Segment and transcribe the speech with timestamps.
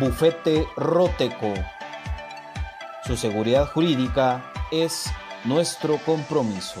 [0.00, 1.52] Bufete Roteco.
[3.04, 5.10] Su seguridad jurídica es
[5.44, 6.80] nuestro compromiso.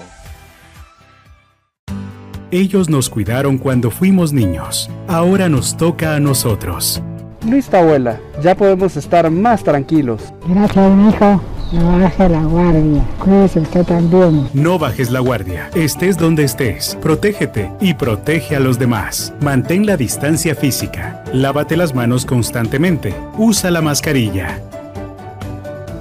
[2.50, 4.90] Ellos nos cuidaron cuando fuimos niños.
[5.08, 7.02] Ahora nos toca a nosotros.
[7.46, 8.20] Listo, abuela.
[8.42, 10.32] Ya podemos estar más tranquilos.
[10.46, 11.40] Gracias, hijo.
[11.72, 13.02] No bajes la guardia.
[13.18, 14.48] Cuídese usted también.
[14.52, 15.70] No bajes la guardia.
[15.74, 16.98] Estés donde estés.
[17.00, 19.32] Protégete y protege a los demás.
[19.40, 21.24] Mantén la distancia física.
[21.32, 23.14] Lávate las manos constantemente.
[23.38, 24.58] Usa la mascarilla.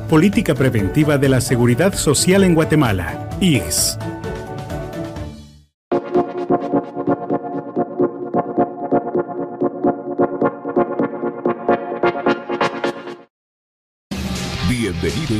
[0.09, 3.29] Política Preventiva de la Seguridad Social en Guatemala.
[3.39, 3.97] IGS.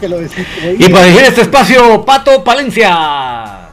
[0.78, 3.70] Y para dirigir este espacio, Pato Palencia.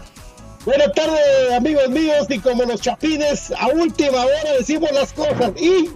[0.65, 5.51] Buenas tardes, amigos míos, y como los chapines, a última hora decimos las cosas.
[5.59, 5.89] Y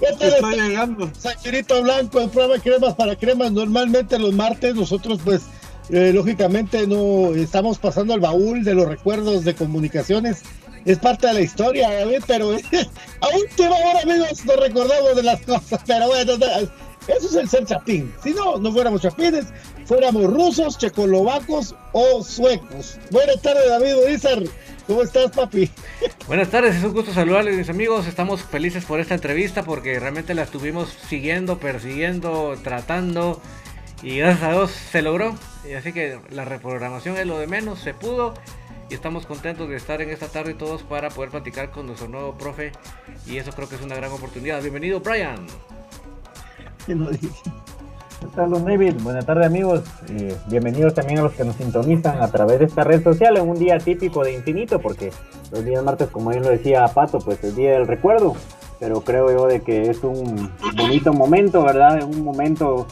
[0.00, 1.10] Está llegando.
[1.16, 3.52] Sanchurito Blanco, el programa Cremas para Cremas.
[3.52, 5.42] Normalmente los martes nosotros pues
[5.90, 10.42] eh, lógicamente no estamos pasando al baúl de los recuerdos de comunicaciones.
[10.84, 11.90] Es parte de la historia,
[12.26, 12.50] pero
[13.20, 15.80] a última hora, amigos, nos recordamos de las cosas.
[15.86, 16.32] Pero bueno,
[17.08, 18.12] eso es el ser chapín.
[18.22, 19.46] Si no, no fuéramos chapines,
[19.86, 22.98] fuéramos rusos, checoslovacos o suecos.
[23.10, 24.42] Buenas tardes, David Urizar.
[24.86, 25.70] ¿Cómo estás, papi?
[26.26, 28.06] Buenas tardes, es un gusto saludarles, mis amigos.
[28.06, 33.40] Estamos felices por esta entrevista porque realmente la estuvimos siguiendo, persiguiendo, tratando.
[34.02, 35.36] Y gracias a Dios se logró.
[35.68, 38.34] Y así que la reprogramación es lo de menos, se pudo.
[38.90, 42.36] Y estamos contentos de estar en esta tarde todos para poder platicar con nuestro nuevo
[42.36, 42.72] profe.
[43.26, 44.60] Y eso creo que es una gran oportunidad.
[44.60, 45.46] Bienvenido, Brian.
[46.86, 48.94] ¿Qué tal, David?
[49.02, 49.82] Buenas tardes, amigos.
[50.08, 53.56] Eh, bienvenidos también a los que nos sintonizan a través de esta red social un
[53.56, 55.12] día típico de Infinito, porque
[55.52, 58.34] los días martes, como bien lo decía Pato, pues es día del recuerdo.
[58.80, 62.02] Pero creo yo de que es un bonito momento, ¿verdad?
[62.02, 62.88] Un momento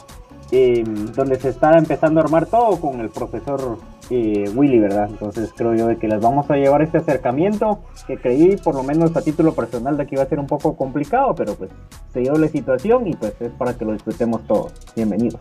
[0.51, 3.77] eh, donde se está empezando a armar todo con el profesor
[4.13, 5.07] eh, Willy, ¿verdad?
[5.09, 8.83] Entonces creo yo de que les vamos a llevar este acercamiento que creí, por lo
[8.83, 11.71] menos a título personal, de que iba a ser un poco complicado, pero pues
[12.11, 14.73] se dio la situación y pues es para que lo disfrutemos todos.
[14.97, 15.39] Bienvenidos.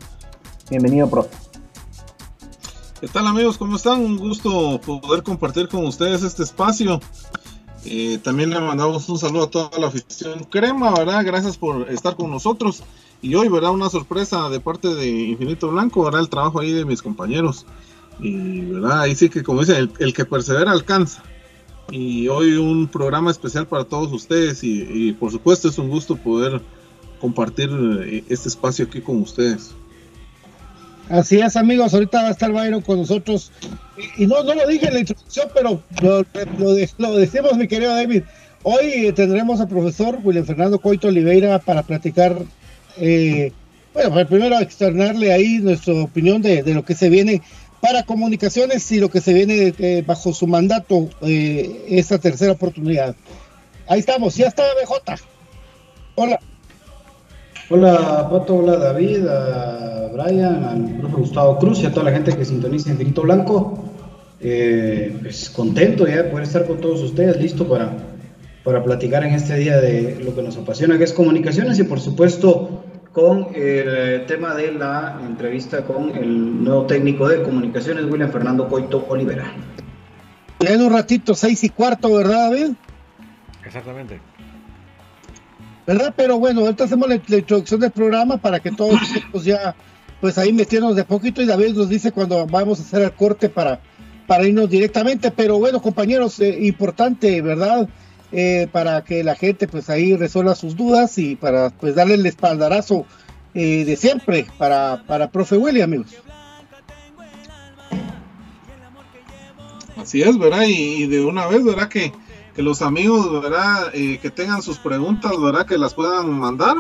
[0.71, 1.37] Bienvenido, profe.
[3.01, 3.59] ¿Qué tal amigos?
[3.59, 4.05] ¿Cómo están?
[4.05, 7.01] Un gusto poder compartir con ustedes este espacio.
[7.85, 11.25] Eh, también le mandamos un saludo a toda la afición crema, ¿verdad?
[11.25, 12.85] Gracias por estar con nosotros.
[13.21, 13.73] Y hoy, ¿verdad?
[13.73, 16.21] Una sorpresa de parte de Infinito Blanco, ¿verdad?
[16.21, 17.67] El trabajo ahí de mis compañeros.
[18.23, 19.03] Y, ¿verdad?
[19.03, 21.23] Ahí sí que, como dicen, el, que persevera alcanza.
[21.91, 24.61] Y hoy un programa especial para todos ustedes.
[24.63, 26.61] Y, por supuesto es un gusto poder
[27.21, 27.71] compartir
[28.03, 29.75] eh, este espacio aquí con ustedes.
[31.09, 31.93] Así es, amigos.
[31.93, 33.51] Ahorita va a estar Byron con nosotros.
[34.17, 36.25] Y, no, no lo dije en la introducción, pero lo,
[36.99, 38.23] lo decimos, mi querido David.
[38.63, 42.37] Hoy tendremos al profesor William Fernando Coito Oliveira para platicar
[42.99, 43.53] eh,
[43.93, 47.43] bueno, primero externarle ahí nuestra opinión de, lo que se viene
[47.81, 53.15] para comunicaciones y lo que se viene eh, bajo su mandato, eh, esta tercera oportunidad.
[53.89, 55.23] Ahí estamos, ya está BJ.
[56.17, 56.39] Hola.
[57.71, 62.37] Hola Pato, hola David, a Brian, al profe Gustavo Cruz y a toda la gente
[62.37, 63.85] que sintoniza Infinito Blanco.
[64.41, 67.93] Eh, pues contento ya de poder estar con todos ustedes, listo para
[68.65, 72.01] para platicar en este día de lo que nos apasiona, que es comunicaciones y por
[72.01, 78.69] supuesto con el tema de la entrevista con el nuevo técnico de comunicaciones, William Fernando
[78.69, 79.53] Coito Olivera.
[80.61, 82.73] En un ratito, seis y cuarto, ¿verdad, David?
[83.65, 84.21] Exactamente.
[85.87, 86.15] ¿Verdad?
[86.17, 89.01] Pero bueno, ahorita hacemos la, introducción del programa para que todos
[89.33, 89.75] pues ya,
[90.21, 93.49] pues ahí metiéndonos de poquito y David nos dice cuando vamos a hacer el corte
[93.49, 93.81] para,
[94.27, 95.33] para irnos directamente.
[95.33, 97.89] Pero bueno, compañeros, eh, importante, ¿verdad?
[98.33, 102.25] Eh, para que la gente pues ahí resuelva sus dudas y para pues darle el
[102.27, 103.05] espaldarazo
[103.55, 106.15] eh, de siempre para, para profe Willy amigos.
[109.97, 110.63] Así es, ¿verdad?
[110.67, 111.89] Y, de una vez, ¿verdad?
[111.89, 112.13] Que,
[112.55, 113.91] que los amigos, ¿verdad?
[113.93, 115.67] Eh, que tengan sus preguntas, ¿verdad?
[115.67, 116.77] Que las puedan mandar.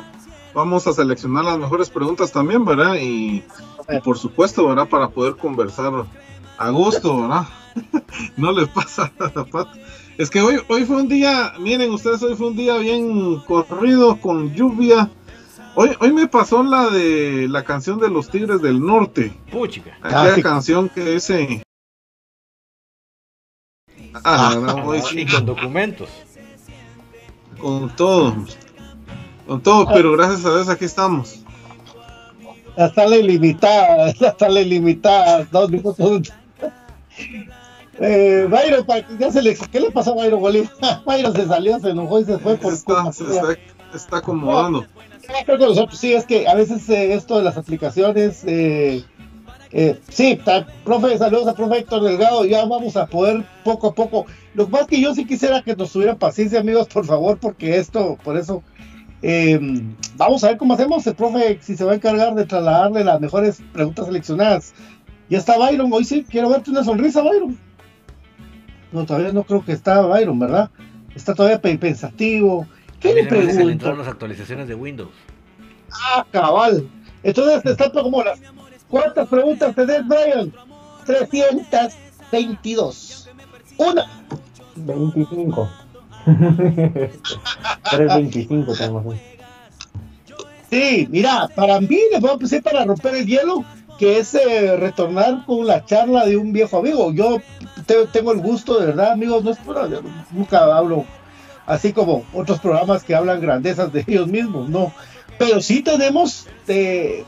[0.54, 2.96] Vamos a seleccionar las mejores preguntas también, ¿verdad?
[3.00, 3.44] Y,
[4.04, 4.88] por supuesto, ¿verdad?
[4.88, 5.92] Para poder conversar
[6.56, 7.46] a gusto, ¿verdad?
[8.36, 9.44] no les pasa nada,
[10.20, 14.20] es que hoy, hoy fue un día, miren ustedes, hoy fue un día bien corrido,
[14.20, 15.08] con lluvia.
[15.74, 19.32] Hoy, hoy me pasó la de la canción de los Tigres del Norte.
[19.50, 19.96] Puchica.
[20.02, 21.62] Aquella canción que ese.
[24.22, 26.10] Ah, no, y con documentos.
[27.58, 28.36] Con todo.
[29.46, 31.42] Con todo, pero gracias a Dios aquí estamos.
[32.76, 35.48] Hasta la ilimitada, hasta la ilimitada.
[35.50, 36.30] Dos minutos.
[38.00, 38.86] Eh, Byron,
[39.18, 40.70] ya se le, ¿qué le pasó a Byron Bolívar?
[41.06, 43.56] Byron se salió, se enojó y se fue por está, se está,
[43.94, 44.86] está, acomodando.
[45.92, 49.04] sí, es que a veces eh, esto de las aplicaciones, eh,
[49.72, 50.38] eh, sí,
[50.84, 54.26] profe, saludos a profe Héctor Delgado, ya vamos a poder poco a poco.
[54.54, 58.18] Lo más que yo sí quisiera que nos tuvieran paciencia, amigos, por favor, porque esto,
[58.24, 58.64] por eso,
[59.22, 59.60] eh,
[60.16, 61.06] vamos a ver cómo hacemos.
[61.06, 64.74] El profe, si se va a encargar de trasladarle las mejores preguntas seleccionadas.
[65.28, 67.56] Ya está Byron, hoy sí, quiero verte una sonrisa, Byron.
[68.92, 70.70] No, todavía no creo que está Byron, ¿verdad?
[71.14, 72.66] Está todavía pensativo.
[72.98, 73.94] ¿Qué le pregunto?
[73.94, 75.10] las actualizaciones de Windows.
[75.90, 76.86] Ah, cabal.
[77.22, 78.38] Entonces está como las.
[78.88, 80.52] ¿Cuántas preguntas tenés, Brian?
[81.06, 83.30] 322.
[83.78, 84.04] Una.
[84.76, 85.70] 25.
[86.24, 89.16] 325 tenemos.
[90.70, 93.64] Sí, mira, para mí les voy a empezar para romper el hielo
[94.00, 97.12] que es eh, retornar con la charla de un viejo amigo.
[97.12, 97.42] Yo
[98.10, 99.76] tengo el gusto, de verdad, amigos, no es por,
[100.30, 101.04] nunca hablo
[101.66, 104.90] así como otros programas que hablan grandezas de ellos mismos, no.
[105.38, 107.24] Pero sí tenemos eh,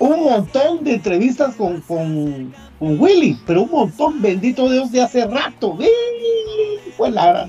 [0.00, 5.78] un montón de entrevistas con, con, Willy, pero un montón, bendito Dios, de hace rato.
[6.96, 7.48] Fue la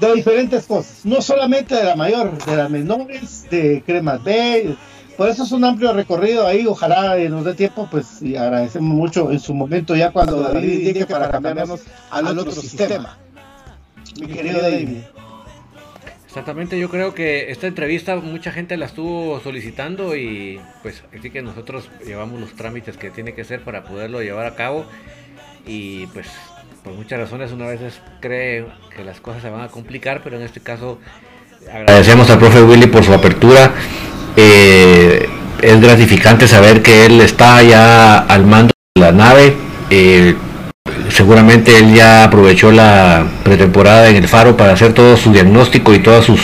[0.00, 4.76] de diferentes cosas, no solamente de la mayor, de las menores, de Cremas B,
[5.18, 9.32] por eso es un amplio recorrido ahí, ojalá nos dé tiempo, pues y agradecemos mucho
[9.32, 13.18] en su momento ya cuando David llegue para cambiarnos al otro, sistema.
[14.20, 14.98] Mi querido David.
[16.24, 21.42] Exactamente, yo creo que esta entrevista mucha gente la estuvo solicitando y pues así que
[21.42, 24.84] nosotros llevamos los trámites que tiene que ser para poderlo llevar a cabo
[25.66, 26.28] y pues
[26.84, 27.80] por muchas razones una vez
[28.20, 31.00] cree que las cosas se van a complicar, pero en este caso
[31.72, 33.74] agradecemos al profe Willy por su apertura.
[34.40, 35.07] Eh,
[35.62, 39.56] es gratificante saber que él está ya al mando de la nave.
[39.90, 40.34] Eh,
[41.10, 46.00] seguramente él ya aprovechó la pretemporada en el Faro para hacer todo su diagnóstico y
[46.00, 46.40] todas sus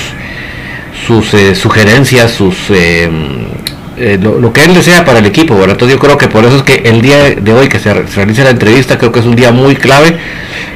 [1.06, 5.54] sus eh, sugerencias, sus eh, lo, que él desea para el equipo.
[5.62, 8.42] Entonces yo creo que por eso es que el día de hoy que se, realice
[8.42, 10.18] la entrevista creo que es un día muy clave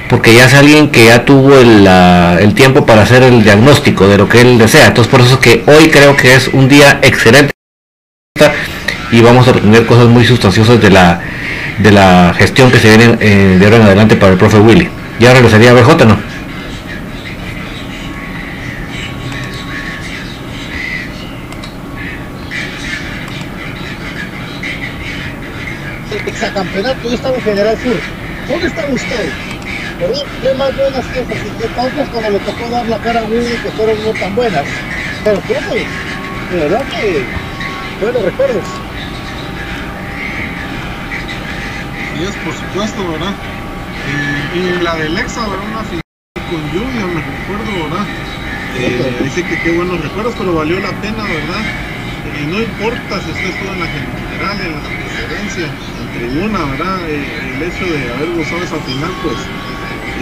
[0.09, 4.28] porque ya es alguien que ya tuvo el, tiempo para hacer el diagnóstico de lo
[4.28, 4.87] que él desea.
[4.87, 7.58] Entonces por eso es que hoy creo que es un día excelente
[9.11, 11.21] y vamos a obtener cosas muy sustanciosas de la
[11.78, 14.88] de la gestión que se viene eh, de ahora en adelante para el profe Willy.
[15.21, 16.18] Ya regresaría a BJ, ¿no?
[26.11, 27.97] El exacampeonato, yo estaba en General Sur.
[28.49, 29.33] ¿Dónde están ustedes?
[30.42, 33.57] ¿Qué más buenas cosas y qué cosas cuando le tocó dar la cara a Willy
[33.62, 34.64] que fueron no tan buenas?
[35.25, 35.87] Pero profe,
[36.52, 37.25] de verdad que
[38.00, 38.64] buenos recuerdos.
[42.45, 43.35] por supuesto, ¿verdad?
[44.55, 45.67] Y, la del Exa, ¿verdad?
[45.71, 46.02] Una final
[46.50, 48.07] con lluvia, me recuerdo, ¿verdad?
[48.76, 51.62] Eh, dice que qué buenos recuerdos, pero valió la pena, ¿verdad?
[52.26, 57.09] Y no importa si usted estuvo en la general, en la presidencia, en tribuna, ¿verdad?
[57.09, 57.23] Eh,
[57.55, 59.37] el hecho de haber gozado esa final, pues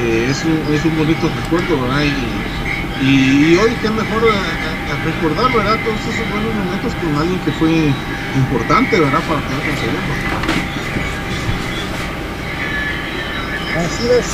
[0.01, 2.05] eh, es, un, es un bonito recuerdo, ¿verdad?
[2.05, 2.56] Y,
[3.01, 4.23] hoy qué mejor
[5.05, 5.79] recordar, ¿verdad?
[5.85, 7.93] Todos esos buenos momentos con alguien que fue
[8.35, 9.21] importante, ¿verdad?
[9.29, 10.01] Para poder conseguirlo.
[13.77, 14.27] Así es.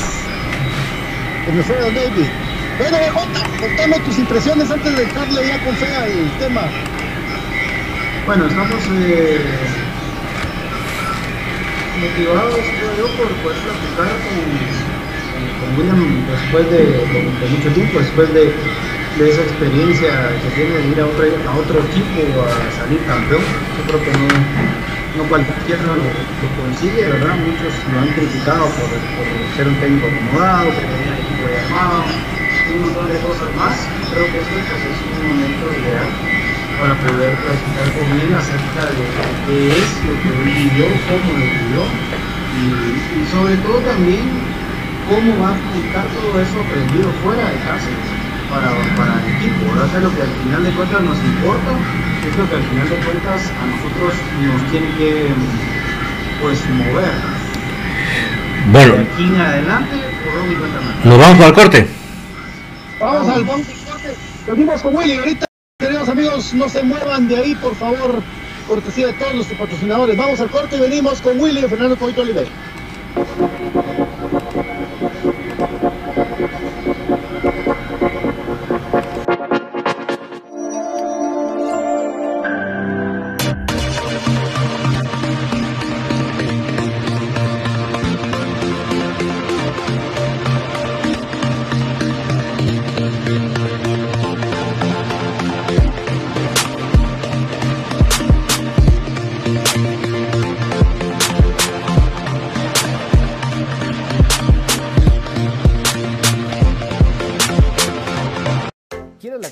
[1.47, 2.29] Como fue David.
[2.79, 6.63] Bueno, BJ, contame tus impresiones antes de dejarle ya con fe al tema.
[8.27, 9.41] Bueno, estamos eh,
[12.01, 14.82] motivados, creo yo, por poder platicar con,
[15.61, 18.53] con William después de, de, mucho tiempo, después de,
[19.19, 20.11] de, esa experiencia
[20.43, 23.43] que tiene de ir a otro, a otro equipo a salir campeón.
[23.43, 24.29] Yo creo que no,
[25.19, 26.07] no cualquiera lo,
[26.63, 27.37] consigue, ¿verdad?
[27.37, 32.81] Muchos lo han criticado por, por ser un técnico acomodado, tener un equipo llamado, un
[32.83, 33.77] montón de cosas más.
[34.13, 36.09] Creo que este pues, es un momento ideal
[36.81, 39.05] para poder platicar con él acerca de
[39.47, 42.13] qué es lo que él vivió, cómo lo vivió
[42.53, 44.29] y sobre todo también
[45.09, 47.91] cómo va a aplicar todo eso aprendido fuera de casa
[48.51, 49.73] para, para el equipo.
[49.73, 49.97] ¿verdad?
[49.97, 51.71] es lo que al final de cuentas nos importa,
[52.29, 55.27] es lo que al final de cuentas a nosotros nos tiene que
[56.41, 57.13] pues mover.
[58.71, 58.95] Bueno.
[58.95, 61.89] De aquí en adelante, por cuenta Nos vamos al corte.
[63.01, 64.15] Vamos al vamos al corte.
[64.47, 65.47] Venimos con Willy ahorita.
[65.79, 68.23] Queridos amigos, no se muevan de ahí, por favor.
[68.69, 70.17] Cortesía de todos nuestros patrocinadores.
[70.17, 72.47] Vamos al corte y venimos con Willy y Fernando Coito Oliver.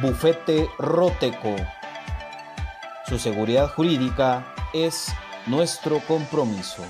[0.00, 1.54] Bufete Roteco.
[3.06, 5.12] Su seguridad jurídica es
[5.46, 6.82] nuestro compromiso.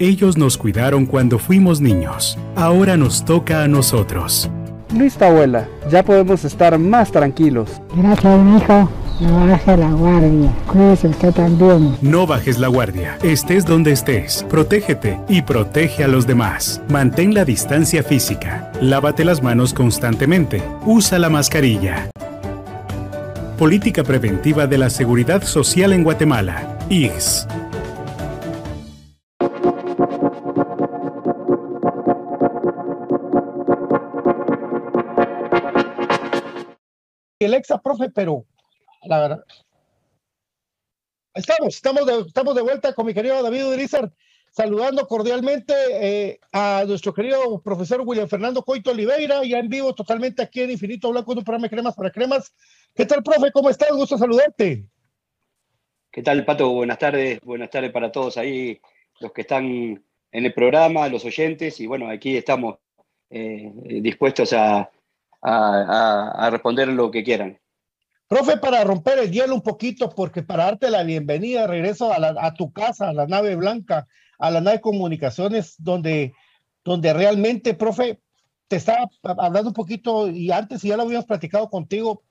[0.00, 2.38] Ellos nos cuidaron cuando fuimos niños.
[2.56, 4.50] Ahora nos toca a nosotros.
[4.94, 5.68] Listo, abuela.
[5.90, 7.80] Ya podemos estar más tranquilos.
[7.94, 8.88] Gracias, hijo.
[9.20, 10.52] No baje la guardia.
[10.66, 11.96] Cuídese usted también.
[12.00, 13.18] No bajes la guardia.
[13.22, 14.46] Estés donde estés.
[14.48, 16.80] Protégete y protege a los demás.
[16.88, 18.70] Mantén la distancia física.
[18.80, 20.62] Lávate las manos constantemente.
[20.86, 22.10] Usa la mascarilla.
[23.58, 26.78] Política Preventiva de la Seguridad Social en Guatemala.
[26.88, 27.48] IGS.
[37.40, 38.44] el exa profe, pero
[39.08, 39.44] la verdad.
[41.34, 44.12] Estamos, estamos de, estamos de vuelta con mi querido David Urizar,
[44.50, 50.42] saludando cordialmente eh, a nuestro querido profesor William Fernando Coito Oliveira, ya en vivo totalmente
[50.42, 52.52] aquí en Infinito Blanco, un programa de cremas para cremas.
[52.94, 53.50] ¿Qué tal, profe?
[53.52, 53.90] ¿Cómo estás?
[53.90, 54.84] Gusto saludarte.
[56.10, 56.70] ¿Qué tal, Pato?
[56.70, 58.80] Buenas tardes, buenas tardes para todos ahí,
[59.20, 59.64] los que están
[60.32, 62.76] en el programa, los oyentes, y bueno, aquí estamos
[63.30, 63.70] eh,
[64.02, 64.90] dispuestos a,
[65.42, 67.58] a, responder lo que quieran.
[68.28, 72.70] Profe, para romper el hielo un poquito, porque para darte la bienvenida, regreso a, tu
[72.72, 74.06] casa, a la nave blanca,
[74.38, 76.34] a la nave comunicaciones, donde,
[76.84, 78.20] donde realmente, profe,
[78.68, 82.22] te estaba hablando un poquito y antes ya lo habíamos platicado contigo.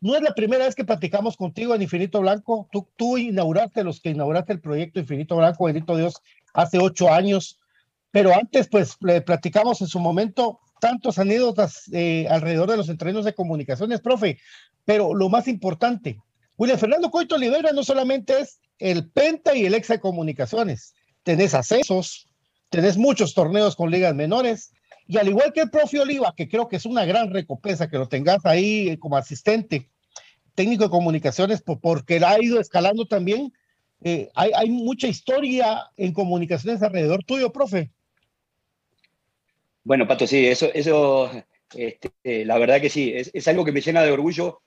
[0.00, 2.66] No es la primera vez que platicamos contigo en Infinito Blanco.
[2.72, 6.22] Tú, tú inauguraste, los que inauguraste el proyecto Infinito Blanco, bendito Dios,
[6.54, 7.58] hace ocho años.
[8.10, 13.24] Pero antes, pues, le platicamos en su momento tantos anécdotas eh, alrededor de los entrenos
[13.24, 14.38] de comunicaciones, profe,
[14.84, 16.18] pero lo más importante,
[16.56, 21.54] William Fernando Coito Olivera no solamente es el Penta y el ex de comunicaciones, tenés
[21.54, 22.28] accesos,
[22.70, 24.72] tenés muchos torneos con ligas menores,
[25.08, 27.98] y al igual que el profe Oliva, que creo que es una gran recompensa que
[27.98, 29.88] lo tengas ahí como asistente
[30.54, 33.52] técnico de comunicaciones, porque ha ido escalando también,
[34.02, 37.92] eh, hay, hay mucha historia en comunicaciones alrededor tuyo, profe.
[39.86, 41.30] Bueno, Pato, sí, eso, eso
[41.72, 44.62] este, la verdad que sí, es, algo que me llena de orgullo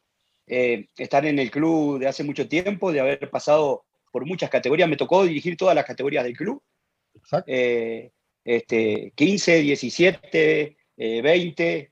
[0.47, 4.87] eh, estar en el club de hace mucho tiempo, de haber pasado por muchas categorías.
[4.87, 6.63] Me tocó dirigir todas las categorías del club.
[7.47, 8.11] Eh,
[8.45, 11.91] este, 15, 17, 20,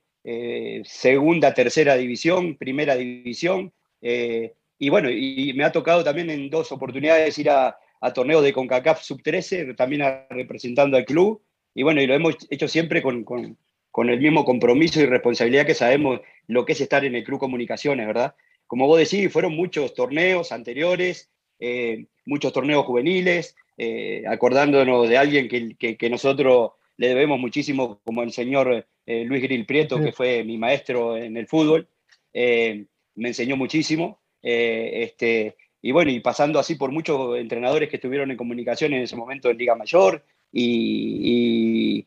[0.86, 3.74] segunda, tercera división, primera división.
[4.02, 8.42] Eh, y bueno, y me ha tocado también en dos oportunidades ir a, a torneos
[8.42, 11.44] de CONCACAF Sub-13, también representando al club
[11.78, 15.76] y bueno, y lo hemos hecho siempre con, con, el mismo compromiso y responsabilidad que
[15.76, 18.34] sabemos lo que es estar en el Club Comunicaciones, ¿verdad?
[18.66, 25.48] Como vos decís, fueron muchos torneos anteriores, eh, muchos torneos juveniles, eh, acordándonos de alguien
[25.48, 30.44] que, que, nosotros le debemos muchísimo, como el señor eh, Luis Gril Prieto, que fue
[30.44, 31.88] mi maestro en el fútbol,
[32.34, 32.88] me
[33.28, 34.20] enseñó muchísimo.
[34.42, 39.16] este, y bueno, y pasando así por muchos entrenadores que estuvieron en comunicación en ese
[39.16, 42.06] momento en Liga Mayor, y,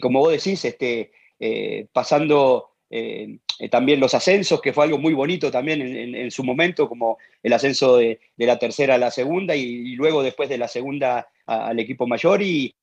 [0.00, 5.14] como vos decís, este, eh, pasando eh, eh, también los ascensos, que fue algo muy
[5.14, 9.94] bonito también en, su momento, como el ascenso de, la tercera a la segunda y,
[9.96, 12.74] luego después de la segunda al equipo mayor y,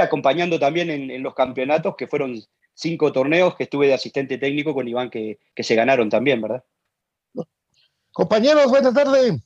[0.00, 4.88] acompañando también en, los campeonatos, que fueron cinco torneos que estuve de asistente técnico con
[4.88, 6.64] Iván, que, que se ganaron también, ¿verdad?
[8.12, 9.42] Compañeros, buenas tardes.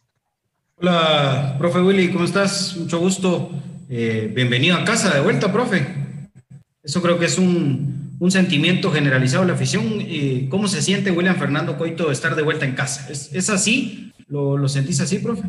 [0.77, 2.77] Hola, profe Willy, ¿cómo estás?
[2.77, 3.51] Mucho gusto.
[3.91, 5.87] Eh, bienvenido a casa de vuelta, profe.
[6.83, 10.07] Eso creo que es un, sentimiento generalizado la afición.
[10.51, 13.11] ¿Cómo se siente William Fernando Coito de estar de vuelta en casa?
[13.11, 14.13] ¿Es, así?
[14.27, 15.49] ¿Lo, sentís así, profe?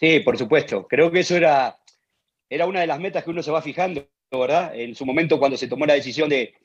[0.00, 0.88] Sí, por supuesto.
[0.88, 1.78] Creo que eso era,
[2.50, 4.74] era una de las metas que uno se va fijando, ¿verdad?
[4.74, 6.56] En su momento cuando se tomó la decisión de,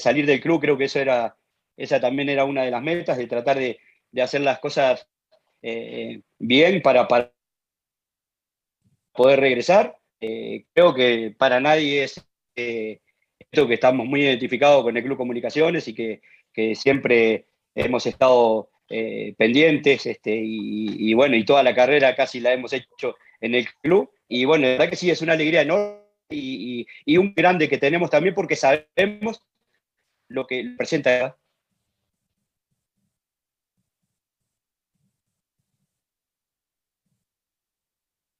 [0.00, 1.36] salir del club, creo que eso era,
[1.76, 3.78] esa también era una de las metas, de tratar de,
[4.20, 5.06] hacer las cosas
[5.62, 7.32] eh, bien para, para
[9.12, 9.96] poder regresar.
[10.26, 12.24] Eh, creo que para nadie es
[12.56, 13.00] eh,
[13.38, 16.22] esto que estamos muy identificados con el Club Comunicaciones y que,
[16.76, 22.72] siempre hemos estado eh, pendientes este, y, bueno, y toda la carrera casi la hemos
[22.72, 24.10] hecho en el club.
[24.28, 25.98] Y bueno, la verdad que sí, es una alegría enorme
[26.30, 29.42] y, y un grande que tenemos también porque sabemos
[30.28, 31.36] lo que presenta.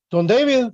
[0.08, 0.70] Don David.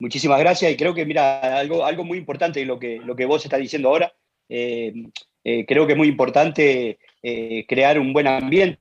[0.00, 3.44] Muchísimas gracias y creo que, mira, algo, algo muy importante lo que, lo que vos
[3.44, 4.10] estás diciendo ahora,
[4.48, 4.94] eh,
[5.44, 8.80] eh, creo que es muy importante eh, crear un buen ambiente.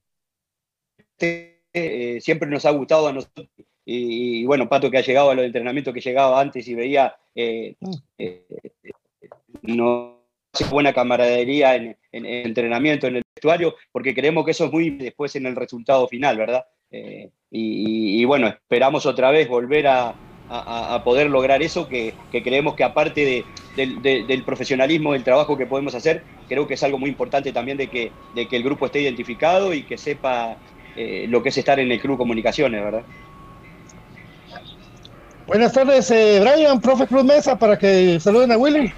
[2.21, 3.49] siempre nos ha gustado a nosotros,
[3.83, 7.13] y, bueno, Pato que ha llegado a los entrenamientos que llegaba antes y veía,
[9.63, 14.71] no hace buena camaradería en, en, entrenamiento, en el vestuario, porque creemos que eso es
[14.71, 16.65] muy después en el resultado final, ¿verdad?
[17.51, 20.15] y bueno, esperamos otra vez volver a,
[20.49, 26.23] a, poder lograr eso, que, creemos que aparte del profesionalismo, del trabajo que podemos hacer,
[26.47, 29.73] creo que es algo muy importante también de que, de que el grupo esté identificado
[29.73, 30.57] y que sepa
[30.95, 33.03] eh, lo que es estar en el Club Comunicaciones, ¿verdad?
[35.45, 38.93] Buenas tardes, eh, Brian, profe Cruz Mesa, para que saluden a Willy.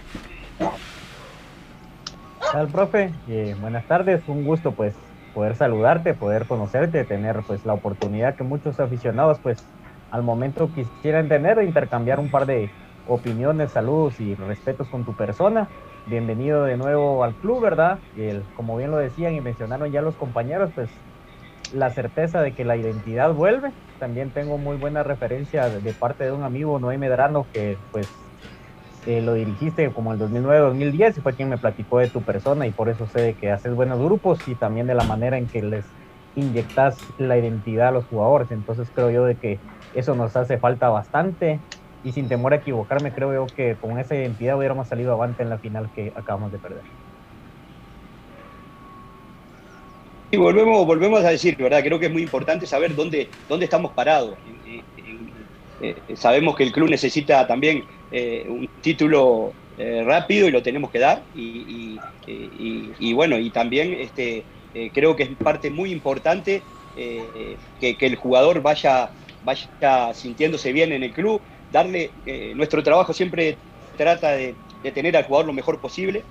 [2.51, 3.11] tal, profe?
[3.29, 4.93] Eh, buenas tardes, un gusto pues
[5.33, 9.63] poder saludarte, poder conocerte, tener pues la oportunidad que muchos aficionados pues
[10.11, 12.69] al momento quisieran tener e intercambiar un par de
[13.07, 15.69] opiniones, saludos y respetos con tu persona.
[16.05, 17.99] Bienvenido de nuevo al club, ¿verdad?
[18.17, 20.89] El, como bien lo decían y mencionaron ya los compañeros, pues
[21.73, 23.71] la certeza de que la identidad vuelve.
[23.99, 28.09] También tengo muy buena referencia de, parte de un amigo, Noé Medrano, que pues
[29.05, 32.71] eh, lo dirigiste como el 2009-2010 y fue quien me platicó de tu persona y
[32.71, 35.85] por eso sé que haces buenos grupos y también de la manera en que les
[36.35, 38.51] inyectas la identidad a los jugadores.
[38.51, 39.59] Entonces creo yo de que
[39.93, 41.59] eso nos hace falta bastante
[42.03, 45.49] y sin temor a equivocarme, creo yo que con esa identidad hubiéramos salido avante en
[45.49, 46.83] la final que acabamos de perder.
[50.31, 51.83] Y volvemos, volvemos a decir, ¿verdad?
[51.83, 54.37] Creo que es muy importante saber dónde, dónde estamos parados.
[55.81, 60.89] Eh, sabemos que el club necesita también eh, un título eh, rápido y lo tenemos
[60.89, 61.23] que dar.
[61.35, 61.97] Y,
[63.13, 64.45] bueno, y también este,
[64.93, 66.61] creo que es parte muy importante
[66.95, 69.11] que, el jugador vaya
[69.43, 73.57] vaya sintiéndose bien en el club, darle, eh, nuestro trabajo siempre
[73.97, 74.55] trata de,
[74.93, 76.23] tener al jugador lo mejor posible,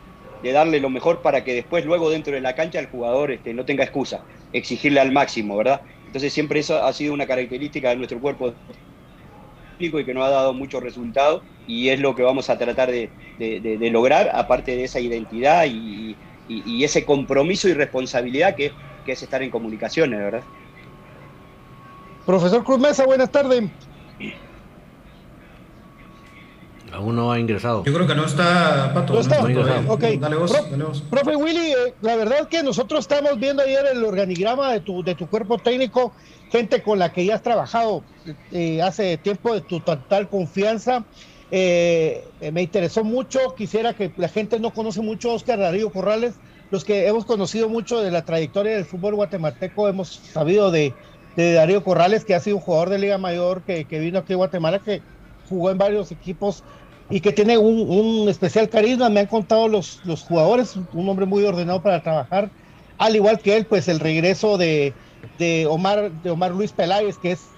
[0.42, 3.54] de darle lo mejor para que después, luego dentro de la cancha, el jugador este,
[3.54, 5.82] no tenga excusa, exigirle al máximo, ¿verdad?
[6.06, 8.54] Entonces siempre eso ha sido una característica de nuestro cuerpo
[9.78, 13.10] y que nos ha dado muchos resultados y es lo que vamos a tratar de,
[13.90, 16.16] lograr, aparte de esa identidad y,
[16.84, 18.72] ese compromiso y responsabilidad que,
[19.04, 20.44] que es estar en comunicaciones, ¿verdad?
[22.26, 23.70] Profesor Cruz Mesa, buenas tardes.
[26.92, 27.84] Aún no ha ingresado.
[27.84, 29.14] Yo creo que no está, Pato.
[29.14, 29.40] No está.
[30.18, 30.52] Dale vos,
[31.08, 35.14] Profe Willy, eh, la verdad que nosotros estamos viendo ayer el organigrama de tu, de
[35.14, 36.12] tu cuerpo técnico,
[36.50, 38.02] gente con la que ya has trabajado
[38.50, 41.04] eh, hace tiempo de tu total confianza.
[41.52, 46.34] Eh, me interesó mucho, quisiera que la gente no conoce mucho a Oscar Darío Corrales,
[46.70, 50.94] los que hemos conocido mucho de la trayectoria del fútbol guatemalteco, hemos sabido de,
[51.36, 54.36] de Darío Corrales, que ha sido un jugador de Liga Mayor que, vino aquí a
[54.36, 55.02] Guatemala, que
[55.48, 56.62] jugó en varios equipos
[57.08, 59.08] y que tiene un, especial carisma.
[59.08, 62.50] Me han contado los, los jugadores, un hombre muy ordenado para trabajar.
[62.98, 64.92] Al igual que él, pues el regreso de,
[65.68, 67.48] Omar, de Omar Luis Peláez, que es,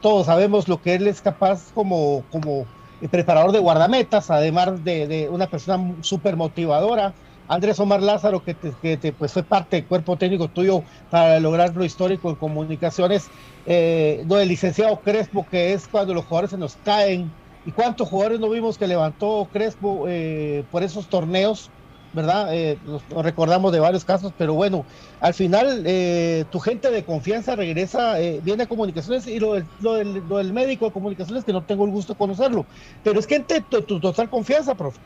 [0.00, 2.66] todos sabemos lo que él es capaz como, como
[3.10, 7.12] preparador de guardametas, además de, de una persona súper motivadora.
[7.48, 11.84] Andrés Omar Lázaro, que, te, pues fue parte del cuerpo técnico tuyo para lograr lo
[11.84, 13.28] histórico en comunicaciones,
[13.66, 17.30] eh, no, el licenciado Crespo, que es cuando los jugadores se nos caen,
[17.66, 21.68] y cuántos jugadores no vimos que levantó Crespo eh, por esos torneos,
[22.12, 22.54] ¿verdad?
[22.54, 24.86] Eh, nos, recordamos de varios casos, pero bueno,
[25.20, 29.94] al final eh, tu gente de confianza regresa, viene a comunicaciones y lo del, lo,
[29.94, 32.66] del, médico de comunicaciones que no tengo el gusto de conocerlo,
[33.02, 35.00] pero es gente de tu total confianza, profe.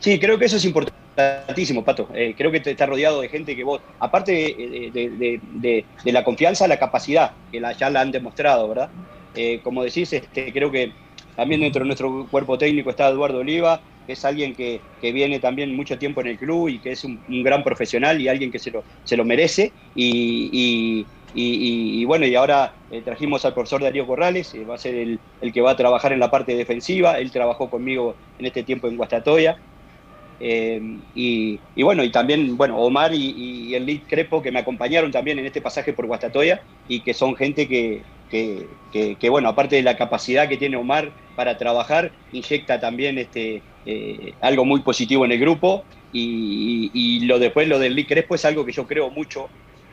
[0.00, 2.08] Sí, creo que eso es importantísimo, Pato.
[2.14, 6.78] Eh, creo que te está rodeado de gente que vos, aparte de, la confianza, la
[6.78, 8.90] capacidad, que la, ya la han demostrado, ¿verdad?
[9.34, 10.92] Eh, como decís, este, creo que
[11.34, 15.74] también dentro de nuestro cuerpo técnico está Eduardo Oliva, que es alguien que, viene también
[15.76, 18.70] mucho tiempo en el club y que es un, gran profesional y alguien que se
[18.70, 19.72] lo, se lo merece.
[19.94, 24.94] Y, y, bueno, y ahora eh, trajimos al profesor Darío Corrales, eh, va a ser
[24.94, 25.20] el,
[25.52, 28.96] que va a trabajar en la parte defensiva, él trabajó conmigo en este tiempo en
[28.96, 29.58] Guastatoya.
[30.38, 35.38] Eh, y, bueno, y también, bueno, Omar y, el Lead Crepo que me acompañaron también
[35.38, 39.96] en este pasaje por Guastatoya y que son gente que, que, bueno, aparte de la
[39.96, 43.62] capacidad que tiene Omar para trabajar, inyecta también este,
[44.40, 48.64] algo muy positivo en el grupo y, lo después lo del Lead Crespo es algo
[48.64, 49.48] que yo creo mucho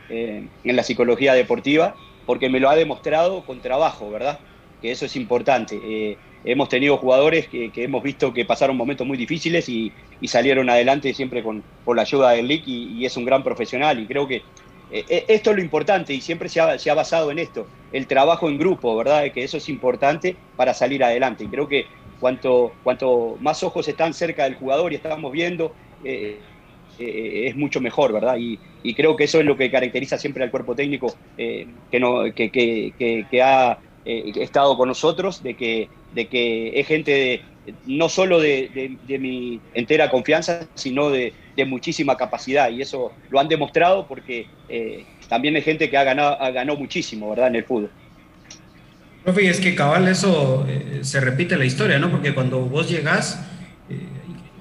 [0.08, 1.94] eh, en la psicología deportiva,
[2.26, 4.38] porque me lo ha demostrado con trabajo, ¿verdad?
[4.80, 5.80] Que eso es importante.
[5.82, 9.92] Eh, hemos tenido jugadores que, hemos visto que pasaron momentos muy difíciles y,
[10.26, 14.26] salieron adelante siempre con, la ayuda del LIC y, es un gran profesional y creo
[14.26, 14.42] que
[14.90, 18.58] eh, esto es lo importante y siempre se ha, basado en esto, el trabajo en
[18.58, 19.30] grupo, ¿verdad?
[19.32, 21.44] Que eso es importante para salir adelante.
[21.44, 21.86] Y creo que
[22.20, 25.74] cuanto, cuanto más ojos están cerca del jugador y estamos viendo,
[26.98, 28.36] eh, es mucho mejor, ¿verdad?
[28.38, 28.58] Y,
[28.94, 34.32] creo que eso es lo que caracteriza siempre al cuerpo técnico eh, que, ha eh,
[34.36, 37.42] estado con nosotros, de que, de que es gente
[37.86, 41.32] no solo de, mi entera confianza, sino de,
[41.66, 42.70] muchísima capacidad.
[42.70, 44.46] Y eso lo han demostrado porque
[45.28, 47.48] también es gente que ha ganado, ha ganado muchísimo, ¿verdad?
[47.48, 47.90] En el fútbol.
[49.22, 50.66] Profe, es que cabal eso
[51.00, 52.10] se repite la historia, ¿no?
[52.10, 53.40] Porque cuando vos llegás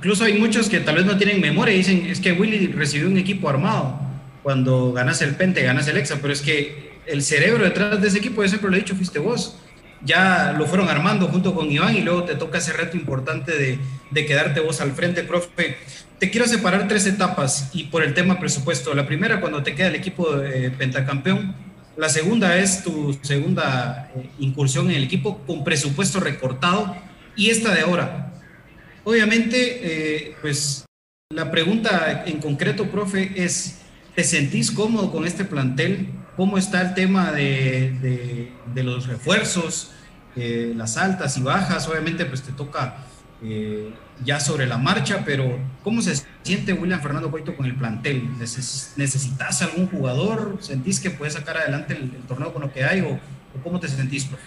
[0.04, 3.08] Incluso hay muchos que tal vez no tienen memoria y dicen, es que Willy recibió
[3.08, 4.02] un equipo armado
[4.44, 8.18] cuando ganas el Pente, ganas el Exa, pero es que el cerebro detrás de ese
[8.18, 9.58] equipo, yo siempre lo he dicho, fuiste vos.
[10.06, 13.80] Ya lo fueron armando junto con Iván y luego te toca ese reto importante de,
[14.12, 15.78] de quedarte vos al frente, profe.
[16.20, 18.94] Te quiero separar tres etapas y por el tema presupuesto.
[18.94, 21.56] La primera, cuando te queda el equipo de pentacampeón.
[21.96, 26.96] La segunda es tu segunda eh, incursión en el equipo con presupuesto recortado.
[27.36, 28.24] Y esta de ahora,
[29.06, 30.86] Obviamente, eh, pues
[31.30, 33.80] la pregunta en concreto, profe, es,
[34.16, 36.08] ¿te sentís cómodo con este plantel?
[36.36, 39.92] ¿Cómo está el tema de, los refuerzos,
[40.36, 41.88] eh, las altas y bajas?
[41.88, 42.98] Obviamente, pues te toca
[43.44, 43.92] eh,
[44.26, 48.30] ya sobre la marcha, pero ¿cómo se siente William Fernando Coito con el plantel?
[48.40, 50.58] ¿Necesitas algún jugador?
[50.60, 53.20] ¿Sentís que puedes sacar adelante el, torneo con lo que hay o,
[53.64, 54.44] cómo te sentís, profe?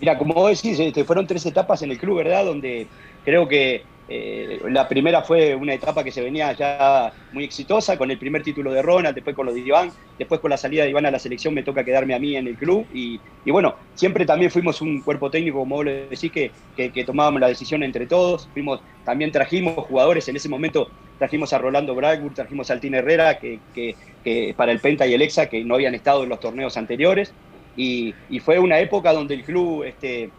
[0.00, 2.44] Mira, como decís, este, fueron tres etapas en el club, ¿verdad?
[2.44, 2.88] Donde
[3.24, 8.10] creo que eh, la primera fue una etapa que se venía ya muy exitosa, con
[8.10, 10.90] el primer título de Ronald, después con lo de Iván, después con la salida de
[10.90, 12.86] Iván a la selección me toca quedarme a mí en el club.
[12.92, 17.40] Y, bueno, siempre también fuimos un cuerpo técnico, como vos lo decís, que, que, tomábamos
[17.40, 18.48] la decisión entre todos.
[18.52, 23.38] Fuimos, también trajimos jugadores, en ese momento trajimos a Rolando Bragwood, trajimos a Altín Herrera,
[23.38, 26.76] que, que para el Penta y el Exa, que no habían estado en los torneos
[26.76, 27.32] anteriores.
[27.76, 30.30] Y, fue una época donde el club, este,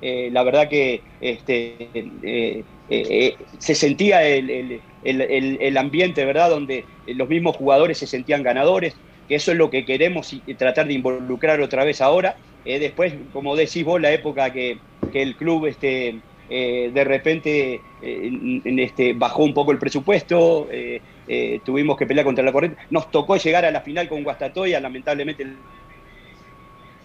[0.00, 1.88] eh, la verdad que este,
[2.22, 6.50] eh, eh, se sentía el, ambiente, ¿verdad?
[6.50, 8.94] Donde los mismos jugadores se sentían ganadores,
[9.28, 12.36] que eso es lo que queremos y, tratar de involucrar otra vez ahora.
[12.64, 14.78] después, como decís vos, la época que,
[15.12, 16.16] el club este,
[16.48, 20.68] de repente este, bajó un poco el presupuesto,
[21.64, 25.46] tuvimos que pelear contra la corriente, nos tocó llegar a la final con Guastatoya, lamentablemente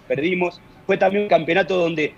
[0.08, 0.60] perdimos.
[0.86, 2.14] Fue también un campeonato donde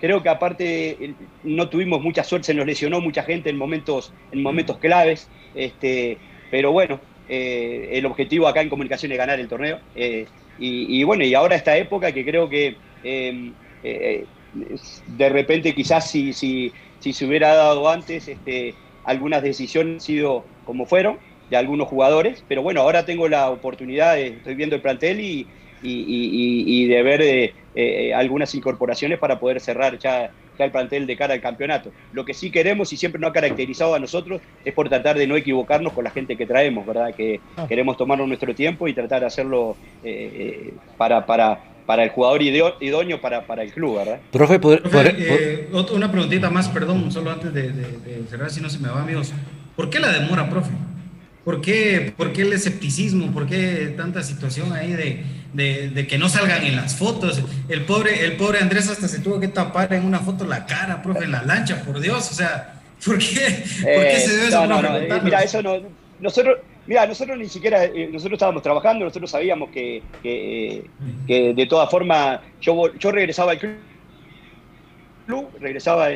[0.00, 4.42] creo que aparte no tuvimos mucha suerte, se nos lesionó mucha gente en momentos, en
[4.42, 6.18] momentos claves, este,
[6.50, 9.80] pero bueno, eh, el objetivo acá en comunicación es ganar el torneo.
[9.94, 10.26] Eh,
[10.58, 14.24] y, bueno, y ahora esta época que creo que em, eh,
[15.06, 20.46] de repente quizás si, si, si, se hubiera dado antes, este, algunas decisiones han sido
[20.64, 21.18] como fueron
[21.50, 25.46] de algunos jugadores, pero bueno, ahora tengo la oportunidad, estoy viendo el plantel y,
[25.82, 31.34] y, de ver eh, eh, algunas incorporaciones para poder cerrar ya, el plantel de cara
[31.34, 31.92] al campeonato.
[32.14, 35.26] Lo que sí queremos y siempre nos ha caracterizado a nosotros es por tratar de
[35.26, 37.14] no equivocarnos con la gente que traemos, ¿verdad?
[37.14, 37.66] Que ah.
[37.68, 43.20] queremos tomarnos nuestro tiempo y tratar de hacerlo eh, para, para, para el jugador idóneo
[43.20, 44.20] para, para el club, ¿verdad?
[44.32, 44.58] Profe,
[45.92, 49.34] una preguntita más, perdón, solo antes de, de cerrar, si no se me va, amigos.
[49.76, 50.70] ¿Por qué la demora, profe?
[51.46, 53.30] ¿Por qué, ¿Por qué el escepticismo?
[53.30, 55.22] ¿Por qué tanta situación ahí de,
[55.56, 57.42] de, que no salgan en las fotos?
[57.68, 61.02] El pobre, el pobre Andrés hasta se tuvo que tapar en una foto la cara,
[61.02, 62.30] profe, en la lancha, por Dios.
[62.30, 64.66] O sea, ¿por qué, ¿por qué se debe eso?
[64.66, 65.78] No, no, eh, mira, eso no.
[66.20, 70.84] Nosotros, mira, nosotros ni siquiera, eh, nosotros estábamos trabajando, nosotros sabíamos que, que,
[71.26, 76.08] que de todas formas, yo, yo regresaba al club, regresaba,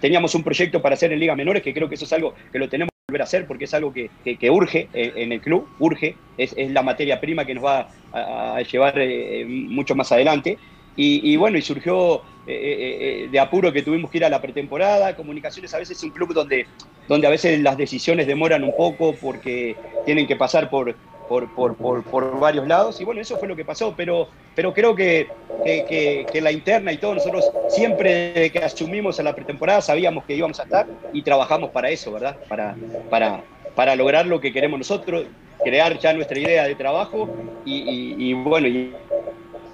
[0.00, 2.58] teníamos un proyecto para hacer en Liga Menores, que creo que eso es algo que
[2.58, 4.10] lo tenemos volver a hacer porque es algo que,
[4.50, 8.98] urge eh, en el club, urge, es, la materia prima que nos va a, llevar
[8.98, 10.58] eh, mucho más adelante.
[10.96, 15.14] Y, bueno, y surgió eh, de apuro que tuvimos que ir a la pretemporada.
[15.14, 16.66] Comunicaciones a veces es un club donde,
[17.06, 20.96] donde a veces las decisiones demoran un poco porque tienen que pasar por,
[21.28, 23.00] por, por, varios lados.
[23.00, 25.28] Y bueno, eso fue lo que pasó, pero, pero creo que,
[25.64, 30.60] que, la interna y todo, nosotros siempre que asumimos a la pretemporada sabíamos que íbamos
[30.60, 32.36] a estar y trabajamos para eso, ¿verdad?
[32.48, 32.76] Para,
[33.10, 33.42] para,
[33.74, 35.24] para lograr lo que queremos nosotros,
[35.64, 37.28] crear ya nuestra idea de trabajo
[37.64, 38.94] y, bueno, y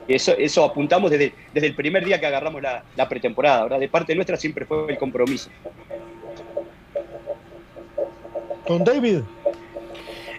[0.09, 3.81] eso, eso apuntamos desde, desde el primer día que agarramos la, la pretemporada, ¿verdad?
[3.81, 5.51] De parte nuestra siempre fue el compromiso.
[8.67, 9.21] Con David.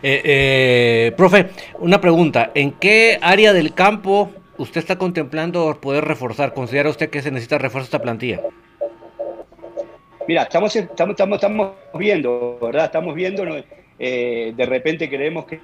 [0.05, 1.47] Eh, eh, profe,
[1.79, 2.51] una pregunta.
[2.53, 6.53] ¿En qué área del campo usted está contemplando poder reforzar?
[6.53, 8.41] ¿Considera usted que se necesita refuerzo esta plantilla?
[10.27, 12.85] Mira, estamos, estamos, estamos, estamos viendo, ¿verdad?
[12.85, 13.45] Estamos viendo,
[13.97, 15.61] eh, de repente creemos que,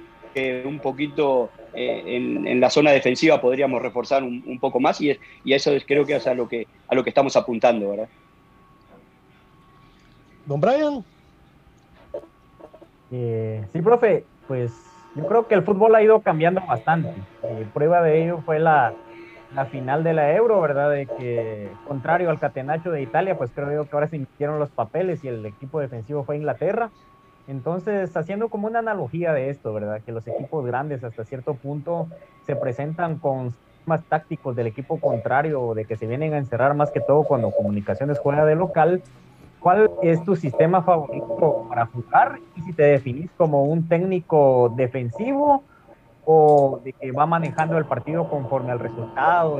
[0.64, 5.84] un poquito en, la zona defensiva podríamos reforzar un, poco más y, y eso es,
[5.84, 8.08] creo que es a lo que, a lo que estamos apuntando, ¿verdad?
[10.46, 11.04] Don Brian.
[13.10, 14.72] Eh, sí, profe, pues
[15.16, 17.14] yo creo que el fútbol ha ido cambiando bastante.
[17.42, 18.94] Eh, prueba de ello fue la,
[19.70, 20.90] final de la Euro, ¿verdad?
[20.90, 24.70] De que, contrario al Catenacho de Italia, pues creo yo que ahora se invirtieron los
[24.70, 26.90] papeles y el equipo defensivo fue Inglaterra.
[27.48, 30.00] Entonces, haciendo como una analogía de esto, ¿verdad?
[30.06, 32.06] Que los equipos grandes hasta cierto punto
[32.46, 33.52] se presentan con
[33.86, 37.50] más tácticos del equipo contrario, de que se vienen a encerrar más que todo cuando
[37.50, 39.02] Comunicaciones juega de local,
[39.60, 42.38] ¿Cuál es tu sistema favorito para jugar?
[42.56, 45.64] Y si te definís como un técnico defensivo
[46.24, 49.58] o de que va manejando el partido conforme al resultado.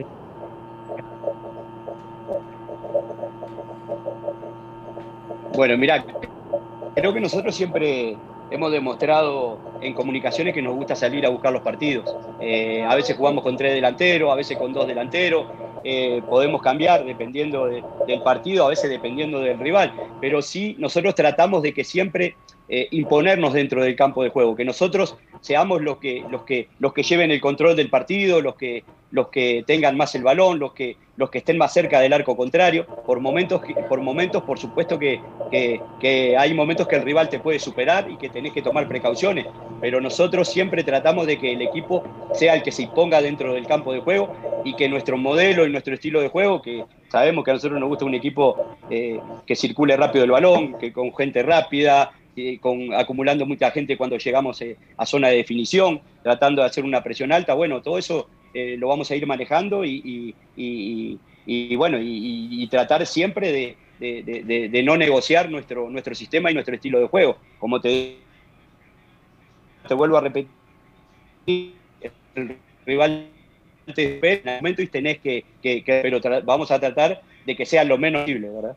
[5.54, 6.04] Bueno, mira,
[6.94, 8.16] creo que nosotros siempre
[8.50, 12.14] hemos demostrado en comunicaciones que nos gusta salir a buscar los partidos.
[12.40, 15.46] Eh, a veces jugamos con tres delanteros, a veces con dos delanteros,
[15.82, 21.62] eh, podemos cambiar dependiendo del partido, a veces dependiendo del rival, pero sí nosotros tratamos
[21.62, 22.36] de que siempre
[22.68, 26.92] eh, imponernos dentro del campo de juego, que nosotros seamos los que, los que, los
[26.92, 30.72] que lleven el control del partido, los que, los que tengan más el balón, los
[30.72, 32.86] que, los que estén más cerca del arco contrario.
[32.86, 35.20] Por momentos, por, momentos, por supuesto que,
[36.00, 39.46] que, hay momentos que el rival te puede superar y que tenés que tomar precauciones,
[39.80, 43.66] pero nosotros siempre tratamos de que el equipo sea el que se imponga dentro del
[43.66, 44.32] campo de juego
[44.64, 47.88] y que nuestro modelo y nuestro estilo de juego, que sabemos que a nosotros nos
[47.88, 52.12] gusta un equipo eh, que circule rápido el balón, que con gente rápida,
[52.60, 57.02] con, acumulando mucha gente cuando llegamos eh, a zona de definición, tratando de hacer una
[57.02, 57.54] presión alta.
[57.54, 60.34] Bueno, todo eso eh, lo vamos a ir manejando y,
[61.76, 67.38] bueno, y, tratar siempre de, no negociar nuestro, nuestro sistema y nuestro estilo de juego.
[67.58, 68.16] Como te,
[69.86, 70.50] te vuelvo a repetir,
[71.46, 73.28] el rival
[73.94, 75.44] te ve en el momento y tenés que,
[75.86, 78.76] pero vamos a tratar de que sea lo menos posible, ¿verdad?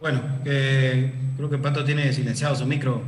[0.00, 3.02] Bueno, creo que Pato tiene silenciado su micro.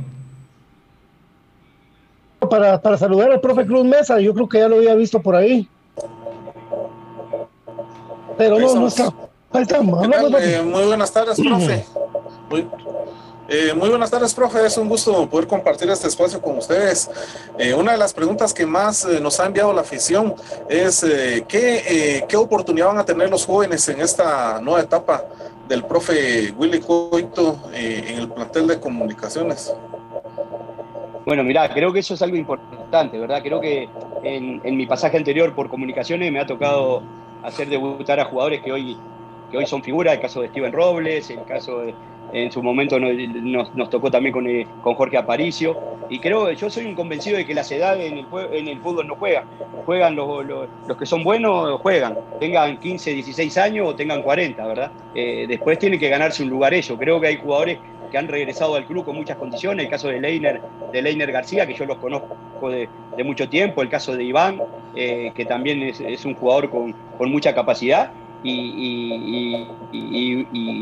[2.49, 5.35] Para, para saludar al profe Cruz Mesa, yo creo que ya lo había visto por
[5.35, 5.69] ahí.
[8.37, 9.13] Pero no, no está.
[9.51, 10.07] Ahí estamos.
[10.39, 11.85] Eh, muy buenas tardes, profe.
[12.49, 12.67] Muy,
[13.47, 14.65] eh, muy buenas tardes, profe.
[14.65, 17.09] Es un gusto poder compartir este espacio con ustedes.
[17.57, 20.35] Eh, una de las preguntas que más nos ha enviado la afición
[20.67, 20.99] es
[21.47, 25.23] ¿qué, ¿qué, oportunidad van a tener los jóvenes en esta nueva etapa
[25.71, 29.73] del profe Willy Coito eh, en el plantel de comunicaciones?
[31.25, 33.41] Bueno, mira, creo que eso es algo importante, ¿verdad?
[33.41, 33.87] Creo que
[34.21, 37.03] en, mi pasaje anterior por comunicaciones me ha tocado
[37.41, 38.97] hacer debutar a jugadores que hoy,
[39.49, 41.95] que hoy son figuras, el caso de Steven Robles, el caso de,
[42.33, 45.77] en su momento nos, tocó también con, eh, con, Jorge Aparicio,
[46.09, 49.45] y creo, yo soy un convencido de que las edades en el, fútbol no juegan,
[49.85, 54.91] juegan los, los, que son buenos, juegan, tengan 15, 16 años o tengan 40, ¿verdad?
[55.15, 57.79] Eh, después tienen que ganarse un lugar ellos, creo que hay jugadores
[58.11, 61.65] que han regresado al club con muchas condiciones, el caso de Leiner, de Leiner García,
[61.65, 62.89] que yo los conozco de,
[63.23, 64.61] mucho tiempo, el caso de Iván,
[64.95, 68.11] eh, que también es, un jugador con, con mucha capacidad,
[68.43, 69.67] y,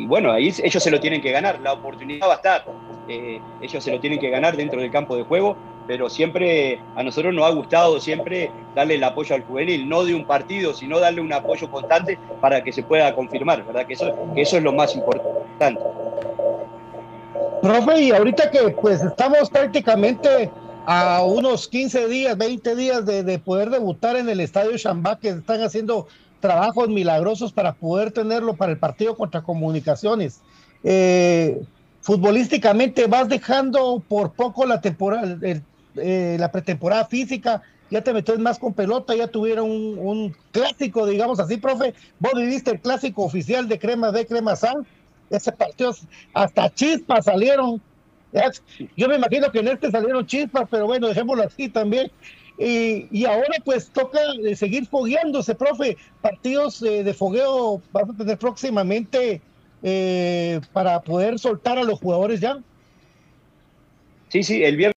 [0.06, 2.66] bueno, ahí ellos se lo tienen que ganar, la oportunidad va a estar,
[3.08, 5.58] eh, ellos se lo tienen que ganar dentro del campo de juego,
[5.88, 10.14] pero siempre a nosotros nos ha gustado siempre darle el apoyo al juvenil, no de
[10.14, 13.88] un partido, sino darle un apoyo constante para que se pueda confirmar, ¿verdad?
[13.88, 15.82] Que eso, que eso es lo más importante.
[17.62, 20.52] Profe, y ahorita que pues estamos prácticamente
[20.86, 25.30] a unos 15 días, 20 días de, de poder debutar en el Estadio Chambá, que
[25.30, 26.08] están haciendo
[26.40, 30.42] trabajos milagrosos para poder tenerlo para el partido contra comunicaciones.
[30.84, 31.62] Eh,
[32.02, 35.38] futbolísticamente vas dejando por poco la temporada,
[35.96, 37.62] eh, la pretemporada física,
[37.92, 41.94] ya te metes más con pelota, ya tuvieron un, clásico, digamos así, profe.
[42.20, 44.86] Vos viviste el clásico oficial de Crema de Crema Sal.
[45.30, 45.96] Ese partido,
[46.34, 47.82] hasta chispas salieron.
[48.96, 52.12] Yo me imagino que en este salieron chispas, pero bueno, dejémoslo así también.
[52.60, 55.96] Y, ahora pues toca eh, seguir fogueándose, profe.
[56.22, 59.42] Partidos eh, de fogueo vas a tener próximamente
[59.82, 62.58] eh, para poder soltar a los jugadores ya.
[64.28, 64.98] Sí, sí, el viernes,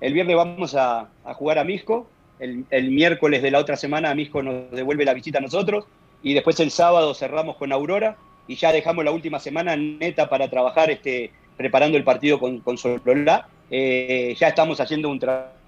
[0.00, 2.08] el viernes vamos a, jugar a Misco.
[2.38, 5.84] El, miércoles de la otra semana Misco nos devuelve la visita a nosotros.
[6.22, 10.48] Y después el sábado cerramos con Aurora y ya dejamos la última semana neta para
[10.48, 15.61] trabajar este, preparando el partido con, con ya estamos haciendo un trabajo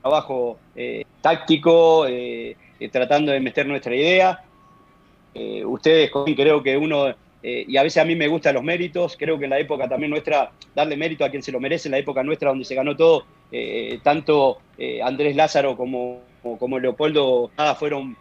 [0.00, 4.42] trabajo eh, táctico, eh, eh, tratando de meter nuestra idea.
[5.64, 9.44] ustedes creo que uno, y a veces a mí me gustan los méritos, creo que
[9.44, 12.48] en la época también nuestra, darle mérito a quien se lo merece, la época nuestra
[12.48, 13.24] donde se ganó todo,
[14.02, 14.58] tanto
[15.04, 18.16] Andrés Lázaro como, como Leopoldo fueron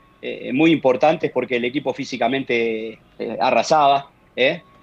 [0.53, 2.99] muy importantes porque el equipo físicamente
[3.39, 4.11] arrasaba,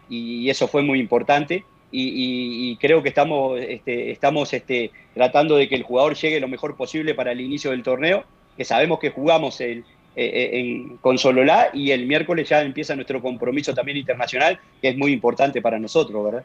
[0.08, 5.76] y eso fue muy importante y, creo que estamos, este, estamos este, tratando de que
[5.76, 8.24] el jugador llegue lo mejor posible para el inicio del torneo,
[8.56, 9.84] que sabemos que jugamos el, eh,
[10.16, 14.96] eh, en, con Sololá y el miércoles ya empieza nuestro compromiso también internacional, que es
[14.96, 16.44] muy importante para nosotros, ¿verdad?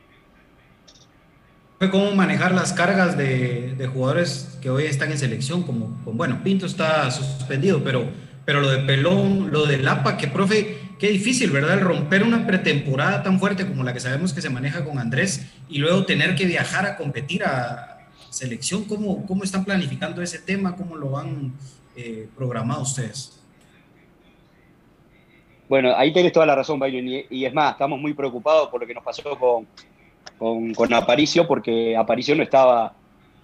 [1.89, 5.63] ¿Cómo manejar las cargas de, de jugadores que hoy están en selección?
[5.63, 8.05] Como, bueno, Pinto está suspendido, pero
[8.45, 11.80] pero lo de Pelón, lo de Lapa, que profe, qué difícil, ¿verdad?
[11.80, 15.52] El romper una pretemporada tan fuerte como la que sabemos que se maneja con Andrés
[15.68, 18.86] y luego tener que viajar a competir a selección.
[18.86, 20.76] ¿Cómo, cómo están planificando ese tema?
[20.76, 21.54] ¿Cómo lo han
[21.95, 23.41] eh, programado ustedes?
[25.68, 28.86] Bueno, ahí tenés toda la razón, Byron, y, es más, estamos muy preocupados por lo
[28.86, 29.38] que nos pasó
[30.38, 32.93] con, con, Aparicio, porque Aparicio no estaba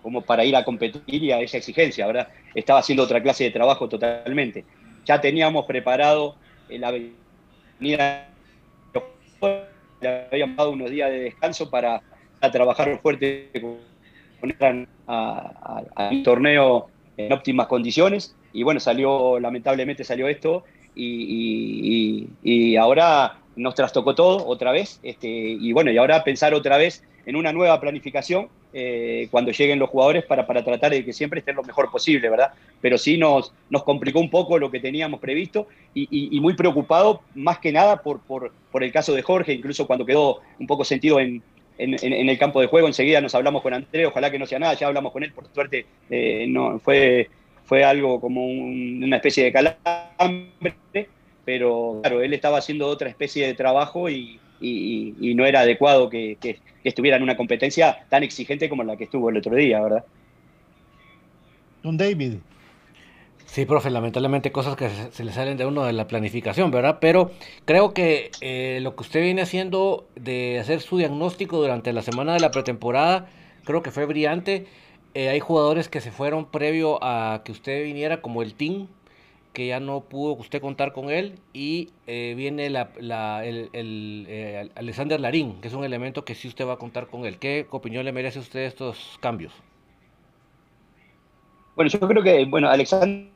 [0.03, 2.27] como para ir a competir y a esa exigencia, ¿verdad?
[2.53, 4.63] Estaba haciendo otra clase de trabajo totalmente
[5.07, 6.35] ya teníamos preparado
[6.69, 6.91] la
[7.79, 7.99] le
[10.31, 12.01] habíamos dado unos días de descanso para,
[12.51, 13.77] trabajar fuerte con
[15.07, 18.35] a, torneo en óptimas condiciones.
[18.53, 20.63] Y bueno, salió, lamentablemente salió esto
[20.95, 27.03] y, ahora nos trastocó todo otra vez este, y bueno, y ahora pensar otra vez
[27.25, 31.39] en una nueva planificación eh, cuando lleguen los jugadores para, para tratar de que siempre
[31.39, 32.51] estén lo mejor posible, ¿verdad?
[32.81, 37.59] Pero sí nos, nos complicó un poco lo que teníamos previsto y, muy preocupado más
[37.59, 41.19] que nada por, por, por, el caso de Jorge, incluso cuando quedó un poco sentido
[41.19, 41.41] en,
[41.77, 44.73] en, el campo de juego, enseguida nos hablamos con Andrés, ojalá que no sea nada,
[44.73, 47.29] ya hablamos con él, por suerte eh, no, fue,
[47.65, 51.07] fue algo como una especie de calambre,
[51.45, 56.37] pero claro, él estaba haciendo otra especie de trabajo y, y, no era adecuado que,
[56.39, 60.05] que, estuviera en una competencia tan exigente como la que estuvo el otro día, ¿verdad?
[61.83, 62.35] Don David.
[63.45, 66.99] Sí, profe, lamentablemente cosas que se, le salen de uno de la planificación, ¿verdad?
[66.99, 67.31] Pero
[67.65, 72.33] creo que eh, lo que usted viene haciendo de hacer su diagnóstico durante la semana
[72.33, 73.27] de la pretemporada,
[73.63, 74.67] creo que fue brillante.
[75.13, 78.87] Eh, hay jugadores que se fueron previo a que usted viniera, como el Team,
[79.57, 82.77] que ya no pudo usted contar con él y eh, viene el,
[83.73, 87.39] eh, Alexander Larín, que es un elemento que sí usted va a contar con él.
[87.39, 89.51] ¿Qué opinión le merece a usted estos cambios?
[91.75, 93.31] Bueno, yo creo que, bueno, Alexander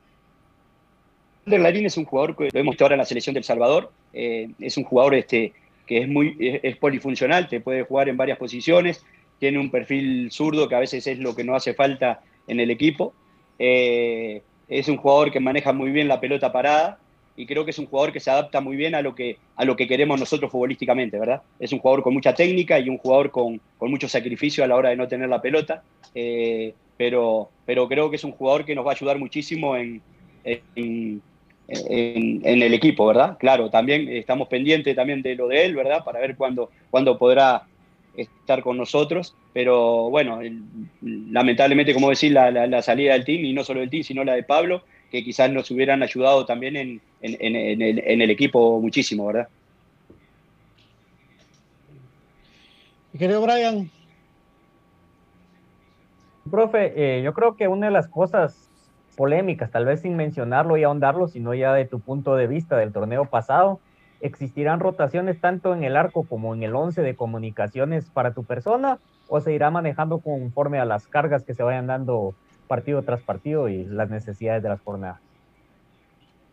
[1.48, 3.92] Larín es un jugador que lo hemos visto ahora en la selección del Salvador.
[4.14, 5.54] Eh, es un jugador este,
[5.88, 9.04] que es muy es, polifuncional, te puede jugar en varias posiciones,
[9.40, 12.70] tiene un perfil zurdo que a veces es lo que no hace falta en el
[12.70, 13.16] equipo.
[14.80, 16.98] Es un jugador que maneja muy bien la pelota parada
[17.36, 19.66] y creo que es un jugador que se adapta muy bien a lo que, a
[19.66, 21.42] lo que queremos nosotros futbolísticamente, ¿verdad?
[21.60, 24.90] Es un jugador con mucha técnica y un jugador con, mucho sacrificio a la hora
[24.90, 25.84] de no tener la pelota,
[26.16, 30.02] eh, pero, pero creo que es un jugador que nos va a ayudar muchísimo en,
[30.46, 31.22] en,
[31.68, 33.38] el equipo, ¿verdad?
[33.38, 36.04] Claro, también estamos pendientes también de lo de él, ¿verdad?
[36.06, 37.64] Para ver cuándo, cuándo podrá
[38.16, 40.40] estar con nosotros, pero bueno,
[41.02, 44.44] lamentablemente, como decir, la, salida del team, y no solo del team, sino la de
[44.44, 49.48] Pablo, que quizás nos hubieran ayudado también en, el, equipo muchísimo, ¿verdad?
[53.18, 53.92] Querido Brian.
[56.50, 58.68] Profe, eh, yo creo que una de las cosas
[59.16, 62.92] polémicas, tal vez sin mencionarlo y ahondarlo, sino ya de tu punto de vista del
[62.92, 63.80] torneo pasado,
[64.22, 69.00] ¿Existirán rotaciones tanto en el arco como en el 11 de comunicaciones para tu persona
[69.28, 72.36] o se irá manejando conforme a las cargas que se vayan dando
[72.68, 75.20] partido tras partido y las necesidades de las jornadas?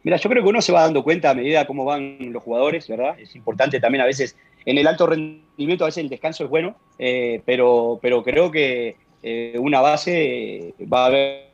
[0.03, 2.89] Mira, yo creo que uno se va dando cuenta a medida cómo van los jugadores,
[2.89, 3.19] ¿verdad?
[3.19, 6.77] Es importante también a veces, en el alto rendimiento a veces el descanso es bueno,
[6.99, 11.49] eh, pero, pero creo que eh, una base va a haber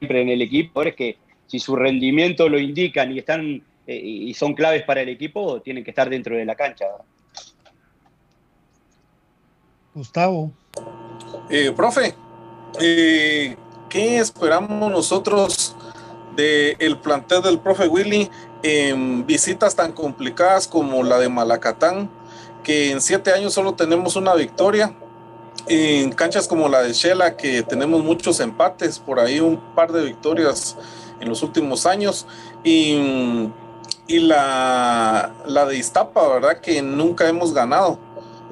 [0.00, 1.16] en el equipo, es que
[1.46, 3.62] si su rendimiento lo indican y están
[3.94, 6.84] y son claves para el equipo, tienen que estar dentro de la cancha.
[9.98, 10.52] Gustavo.
[11.50, 12.14] Eh, profe,
[12.80, 13.56] eh,
[13.88, 15.74] ¿qué esperamos nosotros
[16.36, 18.30] del plantel del profe Willy
[18.62, 22.08] en visitas tan complicadas como la de Malacatán,
[22.62, 24.94] que en siete años solo tenemos una victoria?
[25.66, 30.04] En canchas como la de Shela, que tenemos muchos empates, por ahí un par de
[30.04, 30.76] victorias
[31.20, 32.26] en los últimos años.
[32.62, 33.50] Y,
[34.08, 36.60] y la, la de Iztapa, ¿verdad?
[36.60, 37.98] Que nunca hemos ganado.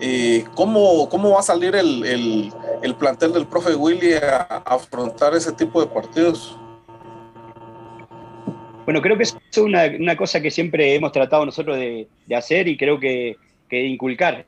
[0.00, 2.52] Eh, ¿cómo, ¿Cómo va a salir el, el,
[2.82, 6.56] el plantel del profe Willy a, afrontar ese tipo de partidos?
[8.84, 12.68] Bueno, creo que es una, una cosa que siempre hemos tratado nosotros de, de hacer
[12.68, 13.36] y creo que,
[13.68, 14.44] que inculcar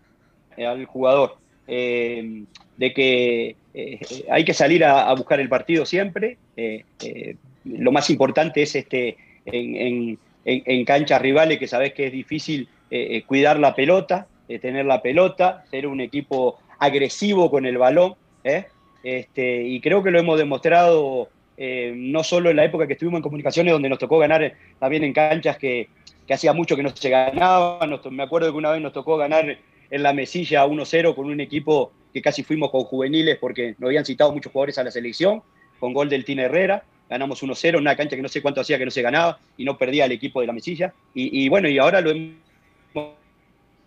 [0.57, 1.37] al jugador.
[1.67, 2.45] Eh,
[2.79, 4.01] de que eh,
[4.31, 6.39] hay que salir a, buscar el partido siempre.
[6.57, 12.13] Eh, eh lo más importante es este, en, en, canchas rivales que sabes que es
[12.13, 17.79] difícil eh, cuidar la pelota, eh, tener la pelota, ser un equipo agresivo con el
[17.79, 18.15] balón.
[18.45, 18.67] ¿eh?
[19.03, 21.29] Este, y creo que lo hemos demostrado
[21.61, 25.13] no solo en la época que estuvimos en comunicaciones, donde nos tocó ganar también en
[25.13, 25.89] canchas que,
[26.33, 27.85] hacía mucho que no se ganaba.
[28.13, 29.59] me acuerdo que una vez nos tocó ganar
[29.91, 34.05] en la mesilla 1-0 con un equipo que casi fuimos con juveniles porque nos habían
[34.05, 35.43] citado muchos jugadores a la selección,
[35.81, 38.79] con gol del Tina Herrera ganamos 1-0 en una cancha que no sé cuánto hacía
[38.79, 40.93] que no se ganaba y no perdía el equipo de la mesilla.
[41.15, 42.35] Y, bueno, y ahora lo hemos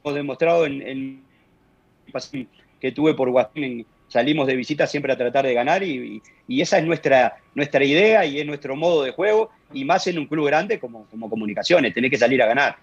[0.04, 1.24] demostrado en, en
[2.80, 6.86] que tuve por Guasín, salimos de visita siempre a tratar de ganar y, esa es
[6.86, 10.80] nuestra, nuestra idea y es nuestro modo de juego y más en un club grande
[10.80, 12.76] como, como Comunicaciones, tenés que salir a ganar.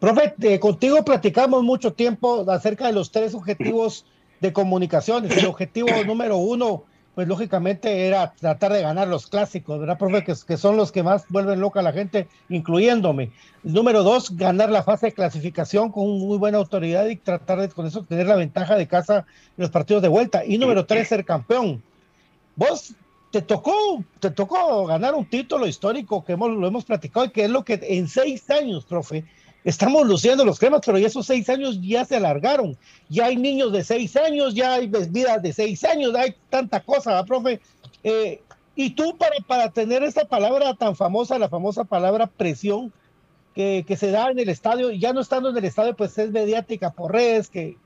[0.00, 4.04] Profe, contigo platicamos mucho tiempo acerca de los tres objetivos
[4.40, 5.36] de comunicaciones.
[5.36, 6.84] El objetivo número uno
[7.14, 10.24] pues lógicamente era tratar de ganar los clásicos, ¿verdad, profe?
[10.24, 13.30] Que, que, son los que más vuelven loca a la gente, incluyéndome.
[13.62, 17.86] Número dos, ganar la fase de clasificación con muy buena autoridad y tratar de con
[17.86, 20.44] eso tener la ventaja de casa en los partidos de vuelta.
[20.44, 21.82] Y número tres, ser campeón.
[22.56, 22.94] Vos
[23.30, 27.44] te tocó, te tocó ganar un título histórico que hemos, lo hemos platicado y que
[27.44, 29.24] es lo que en seis años, profe,
[29.64, 32.76] estamos luciendo los cremas, pero esos seis años ya se alargaron.
[33.08, 37.10] Ya hay niños de seis años, ya hay vidas de seis años, hay tanta cosa,
[37.10, 37.60] ¿verdad, profe.
[38.04, 38.42] Eh,
[38.76, 42.92] y tú para, para tener esa palabra tan famosa, la famosa palabra presión,
[43.54, 46.30] que, que, se da en el estadio, ya no estando en el estadio, pues es
[46.30, 47.76] mediática por redes, que,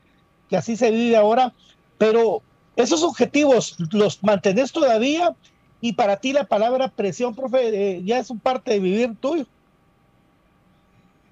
[0.49, 1.53] que así se vive ahora,
[1.99, 2.41] pero
[2.75, 5.35] esos objetivos los mantienes todavía
[5.79, 9.45] y para ti la palabra presión, profe, eh, ya es un parte de vivir tuyo.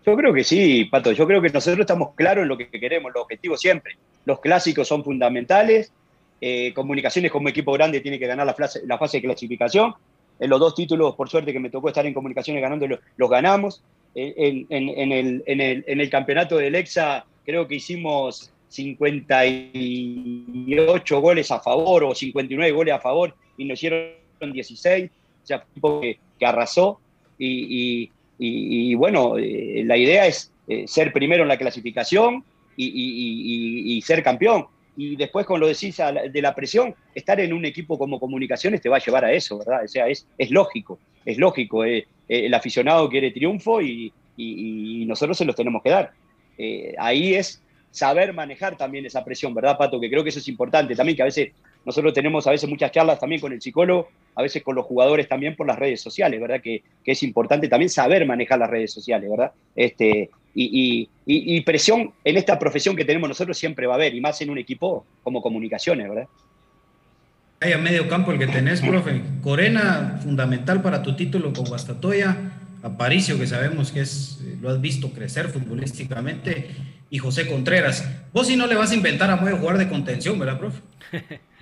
[0.07, 1.11] Yo creo que sí, Pato.
[1.11, 3.97] Yo creo que nosotros estamos claros en lo que queremos, los objetivos siempre.
[4.23, 5.91] Los clásicos son fundamentales.
[6.39, 8.79] Eh, comunicaciones como equipo grande tiene que ganar la fase,
[9.17, 9.95] de clasificación.
[10.39, 13.83] En los dos títulos, por suerte que me tocó estar en comunicaciones ganando, los, ganamos.
[14.15, 22.71] En, en, el, campeonato del EXA creo que hicimos 58 goles a favor o 59
[22.71, 25.11] goles a favor y nos hicieron 16.
[25.43, 27.01] O sea, fue un que, que arrasó.
[27.37, 32.43] Y, y, bueno, eh, la idea es eh, ser primero en la clasificación
[32.75, 34.67] y, ser campeón.
[34.95, 38.89] Y después, como lo decís, de la presión, estar en un equipo como comunicaciones te
[38.89, 39.83] va a llevar a eso, ¿verdad?
[39.83, 41.85] O sea, es, es lógico, es lógico.
[41.85, 44.13] Eh, el aficionado quiere triunfo y,
[45.07, 46.11] nosotros se los tenemos que dar.
[46.99, 49.99] Ahí es saber manejar también esa presión, ¿verdad, Pato?
[49.99, 52.91] Que creo que eso es importante también, que a veces nosotros tenemos a veces muchas
[52.91, 56.39] charlas también con el psicólogo, a veces con los jugadores también por las redes sociales,
[56.39, 56.61] ¿verdad?
[56.61, 59.51] Que, que es importante también saber manejar las redes sociales, ¿verdad?
[59.75, 64.13] Este, y, y, y, presión en esta profesión que tenemos nosotros siempre va a haber,
[64.13, 66.27] y más en un equipo como comunicaciones, ¿verdad?
[67.61, 69.23] Hay a medio campo el que tenés, profe.
[69.41, 72.37] Corena, fundamental para tu título con Guastatoya.
[72.83, 76.67] Aparicio, que sabemos que es, lo has visto crecer futbolísticamente
[77.09, 78.07] y José Contreras.
[78.33, 80.81] Vos si no le vas a inventar a Moyo jugar de contención, ¿verdad, profe?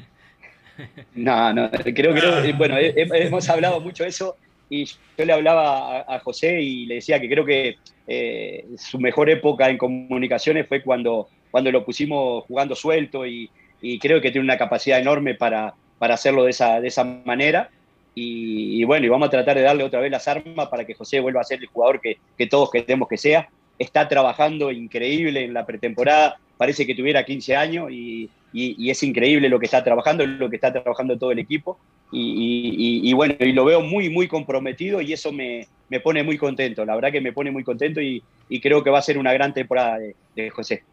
[1.13, 2.43] No, no, creo que, ah.
[2.57, 4.35] bueno, hemos hablado mucho de eso
[4.69, 8.99] y yo le hablaba a, a José y le decía que creo que eh, su
[8.99, 13.49] mejor época en comunicaciones fue cuando, cuando lo pusimos jugando suelto y,
[13.81, 17.69] y creo que tiene una capacidad enorme para, para hacerlo de esa, de esa manera.
[18.13, 20.93] Y, y, bueno, y vamos a tratar de darle otra vez las armas para que
[20.93, 25.43] José vuelva a ser el jugador que, que todos queremos que sea está trabajando increíble
[25.43, 29.65] en la pretemporada, parece que tuviera 15 años y, y, y, es increíble lo que
[29.65, 31.77] está trabajando, lo que está trabajando todo el equipo.
[32.11, 36.37] Y, y bueno, y lo veo muy, muy comprometido y eso me, me, pone muy
[36.37, 38.23] contento, la verdad que me pone muy contento y,
[38.61, 40.83] creo que va a ser una gran temporada de, de José.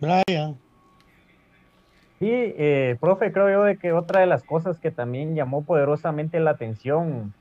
[0.00, 0.58] Brian.
[2.18, 6.38] Sí, eh, profe, creo yo de que otra de las cosas que también llamó poderosamente
[6.40, 7.32] la atención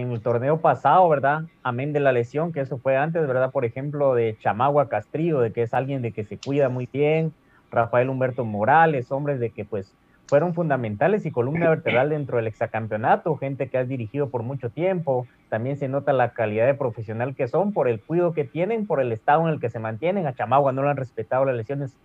[0.00, 1.42] en el torneo pasado, ¿verdad?
[1.62, 3.52] Amén de la lesión, que eso fue antes, ¿verdad?
[3.52, 7.32] Por ejemplo, de Chamagua Castrillo, de que es alguien de que se cuida muy bien,
[7.70, 9.94] Rafael Humberto Morales, hombres de que pues
[10.26, 15.28] fueron fundamentales y columna vertebral dentro del exacampeonato, gente que has dirigido por mucho tiempo,
[15.48, 19.00] también se nota la calidad de profesional que son por el cuidado que tienen, por
[19.00, 21.96] el estado en el que se mantienen, a Chamagua no le han respetado las lesiones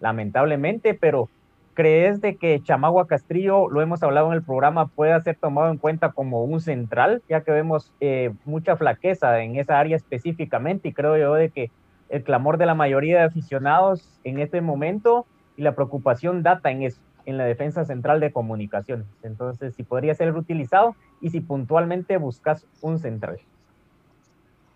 [0.00, 1.30] lamentablemente, pero
[1.78, 5.78] ¿Crees de que Chamagua Castrillo, lo hemos hablado en el programa, pueda ser tomado en
[5.78, 10.92] cuenta como un central, ya que vemos eh, mucha flaqueza en esa área específicamente y
[10.92, 11.70] creo yo de que
[12.08, 15.24] el clamor de la mayoría de aficionados en este momento
[15.56, 19.06] y la preocupación data en eso, en la defensa central de comunicaciones.
[19.22, 23.38] Entonces, si podría ser utilizado y si puntualmente buscas un central.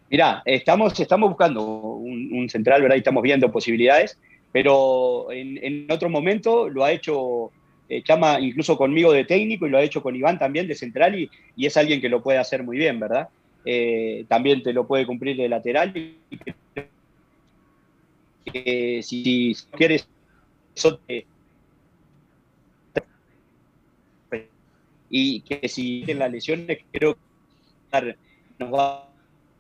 [0.09, 2.95] Mira, estamos, estamos buscando un, un central, ¿verdad?
[2.95, 4.21] Y estamos viendo posibilidades
[4.53, 7.51] pero en, otro momento lo ha hecho
[7.89, 11.19] eh, Chama incluso conmigo de técnico y lo ha hecho con Iván también de central
[11.19, 13.29] y, es alguien que lo puede hacer muy bien, ¿verdad?
[13.65, 15.93] Eh, también te lo puede cumplir de lateral.
[15.95, 16.17] Y,
[19.03, 20.09] si, quieres
[25.09, 27.17] y que si en las lesiones creo
[27.93, 28.17] que
[28.59, 29.09] nos va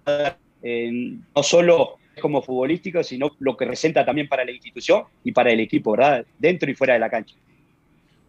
[0.07, 5.04] a dar eh, no solo como futbolístico, sino lo que representa también para la institución
[5.24, 6.24] y para el equipo, ¿verdad?
[6.38, 7.34] Dentro y fuera de la cancha.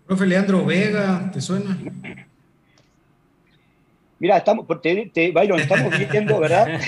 [0.05, 1.77] Profe Leandro Vega, ¿te suena?
[4.19, 6.79] Mira, estamos, te, te, Byron, estamos viendo, ¿verdad?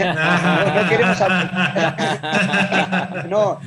[3.29, 3.59] No,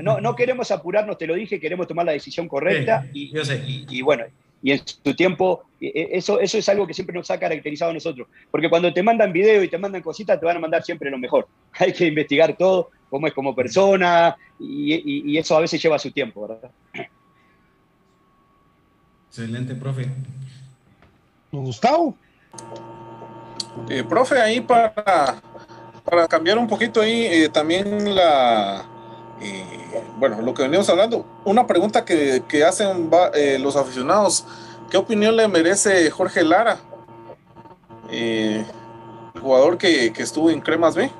[0.00, 3.32] no, no, queremos apurarnos, te lo dije, queremos tomar la decisión correcta y,
[3.90, 4.24] y, bueno,
[4.62, 7.90] y en su tiempo, e, e, eso, eso es algo que siempre nos ha caracterizado
[7.90, 8.28] a nosotros.
[8.50, 11.18] Porque cuando te mandan video y te mandan cositas, te van a mandar siempre lo
[11.18, 11.48] mejor.
[11.72, 16.46] Hay que investigar todo, cómo es como persona, y, eso a veces lleva su tiempo,
[16.46, 16.70] ¿verdad?
[19.28, 20.08] Excelente, profe.
[21.50, 22.14] Gustavo.
[23.88, 25.42] Eh, profe, ahí para,
[26.04, 28.91] para cambiar un poquito ahí, eh, también la...
[29.40, 29.64] Eh,
[30.18, 34.46] bueno, lo que venimos hablando, una pregunta que, hacen eh, los aficionados,
[34.90, 36.78] ¿qué opinión le merece Jorge Lara,
[38.10, 38.64] eh,
[39.40, 41.10] jugador que, estuvo en Cremas B?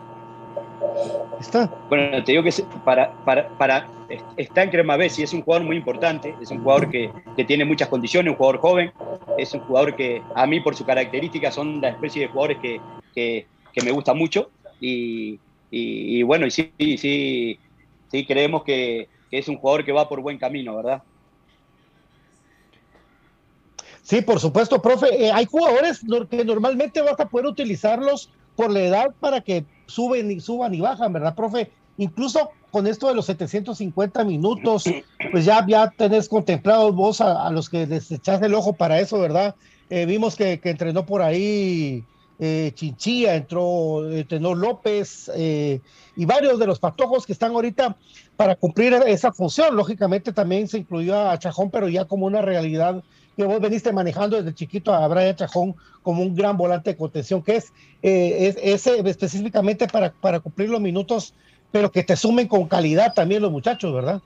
[1.40, 1.68] Está.
[1.88, 2.52] Bueno, te digo que
[2.84, 3.88] para, para, para,
[4.36, 7.10] está en Crema B, sí es un jugador muy importante, es un jugador que,
[7.46, 8.92] tiene muchas condiciones, un jugador joven,
[9.36, 12.58] es un jugador que a mí por su característica son la especie de jugadores
[13.12, 13.46] que,
[13.82, 14.50] me gusta mucho
[14.80, 15.40] y,
[15.70, 17.58] y bueno, y sí, sí,
[18.12, 21.02] sí creemos que, es un jugador que va por buen camino, ¿verdad?
[24.02, 25.24] Sí, por supuesto, profe.
[25.24, 30.30] Eh, hay jugadores que normalmente vas a poder utilizarlos por la edad para que suben
[30.30, 31.70] y suban y bajan, ¿verdad, profe?
[31.96, 34.84] Incluso con esto de los 750 minutos,
[35.30, 39.18] pues ya, ya tenés contemplado vos a, los que les echás el ojo para eso,
[39.18, 39.54] ¿verdad?
[39.88, 42.04] Eh, vimos que, que, entrenó por ahí
[42.44, 45.78] eh, Chinchilla, entró eh, Tenor López eh,
[46.16, 47.96] y varios de los patojos que están ahorita
[48.36, 49.76] para cumplir esa función.
[49.76, 53.04] Lógicamente también se incluyó a Chajón, pero ya como una realidad
[53.36, 57.44] que vos veniste manejando desde chiquito a Brian Chajón como un gran volante de contención,
[57.44, 57.72] que es,
[58.02, 61.34] es ese específicamente para, para cumplir los minutos,
[61.70, 64.20] pero que te sumen con calidad también los muchachos, ¿verdad?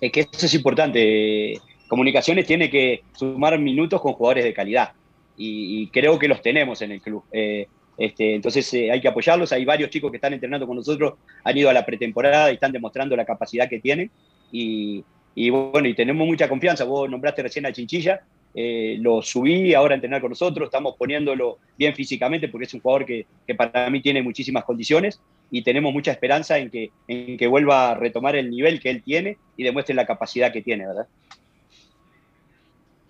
[0.00, 1.54] Es que eso es importante.
[1.86, 4.92] Comunicaciones tiene que sumar minutos con jugadores de calidad
[5.36, 7.24] y, creo que los tenemos en el club.
[7.32, 7.66] Eh,
[7.98, 9.52] este, entonces eh, hay que apoyarlos.
[9.52, 11.14] Hay varios chicos que están entrenando con nosotros,
[11.44, 14.10] han ido a la pretemporada y están demostrando la capacidad que tienen.
[14.50, 15.04] Y,
[15.50, 16.84] bueno, y tenemos mucha confianza.
[16.84, 18.20] Vos nombraste recién a Chinchilla,
[18.54, 22.80] eh, lo subí ahora a entrenar con nosotros, estamos poniéndolo bien físicamente porque es un
[22.80, 27.38] jugador que, que, para mí tiene muchísimas condiciones y tenemos mucha esperanza en que, en
[27.38, 30.86] que vuelva a retomar el nivel que él tiene y demuestre la capacidad que tiene,
[30.86, 31.06] ¿verdad?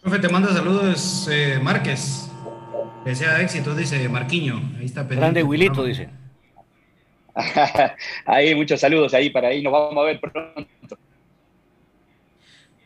[0.02, 2.28] Profe, te manda saludos eh, Márquez.
[3.04, 4.56] Que sea éxito, dice Marquiño.
[4.76, 5.20] Ahí está pendiente.
[5.20, 6.08] Grande Wilito, dice.
[8.26, 9.62] ahí, muchos saludos ahí para ahí.
[9.62, 10.98] Nos vamos a ver pronto.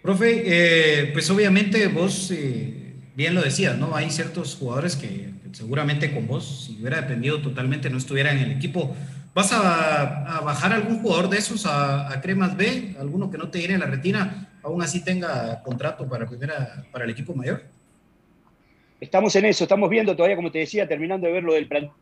[0.03, 3.97] Profe, eh, pues obviamente vos eh, bien lo decías, ¿no?
[3.97, 8.53] Hay ciertos jugadores que, seguramente con vos, si hubiera dependido totalmente, no estuvieran en el
[8.53, 8.95] equipo.
[9.35, 12.95] ¿Vas a, bajar algún jugador de esos a, a, Cremas B?
[13.01, 14.46] ¿Alguno que no te llene la retina?
[14.67, 17.63] Aún así tenga contrato para, primera, para el equipo mayor?
[19.01, 21.93] Estamos en eso, estamos viendo todavía, como te decía, terminando de ver lo del plantel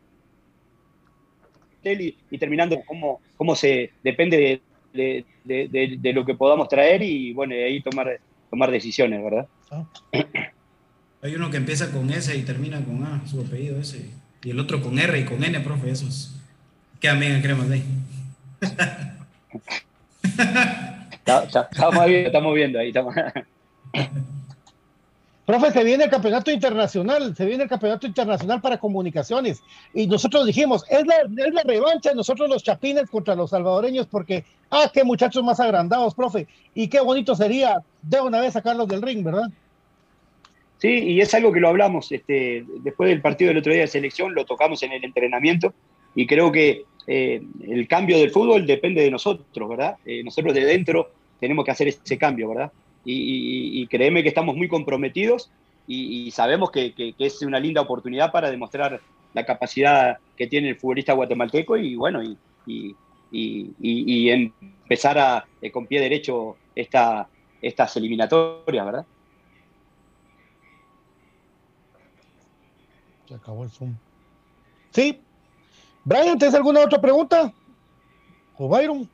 [1.83, 4.61] y, terminando cómo, cómo se depende
[4.93, 9.47] de, de, lo que podamos traer y bueno, ahí tomar, tomar decisiones, ¿verdad?
[9.69, 9.85] Ah.
[11.21, 14.09] Hay uno que empieza con S y termina con A, su apellido ese,
[14.43, 16.35] y el otro con R y con N, profe, esos.
[16.99, 17.83] Quedan bien en cremas de ahí.
[21.43, 22.87] Estamos viendo, estamos viendo ahí.
[22.87, 23.15] Estamos.
[25.45, 29.61] Profe, se viene el campeonato internacional, se viene el campeonato internacional para comunicaciones.
[29.93, 34.07] Y nosotros dijimos, es la, es la revancha de nosotros los chapines contra los salvadoreños,
[34.07, 36.47] porque, ah, qué muchachos más agrandados, profe.
[36.73, 39.47] Y qué bonito sería de una vez sacarlos del ring, ¿verdad?
[40.79, 43.87] Sí, y es algo que lo hablamos este, después del partido del otro día de
[43.87, 45.73] selección, lo tocamos en el entrenamiento,
[46.15, 49.97] y creo que eh, el cambio del fútbol depende de nosotros, ¿verdad?
[50.05, 52.71] Eh, nosotros de dentro tenemos que hacer ese cambio, ¿verdad?
[53.05, 55.51] y, créeme que estamos muy comprometidos
[55.87, 59.01] y, sabemos que, es una linda oportunidad para demostrar
[59.33, 62.95] la capacidad que tiene el futbolista guatemalteco y bueno, y,
[64.29, 67.27] empezar a, eh, con pie derecho esta,
[67.61, 69.05] estas eliminatorias, ¿verdad?
[73.27, 73.95] Se acabó el Zoom.
[74.91, 75.19] Sí.
[76.03, 77.51] Brian, ¿tienes alguna otra pregunta?
[78.57, 79.09] ¿O Byron?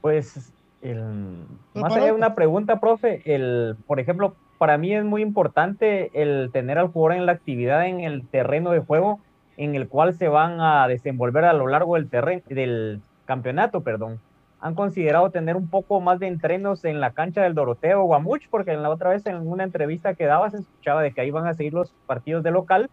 [0.00, 0.52] Pues
[0.84, 6.10] el, más allá de una pregunta, profe, el, por ejemplo, para mí es muy importante
[6.14, 9.20] el tener al jugador en la actividad en el terreno de juego
[9.56, 14.20] en el cual se van a desenvolver a lo largo del terreno del campeonato, perdón.
[14.60, 18.72] Han considerado tener un poco más de entrenos en la cancha del Doroteo Guamuch, porque
[18.72, 21.46] en la otra vez en una entrevista que daba se escuchaba de que ahí van
[21.46, 22.90] a seguir los partidos de local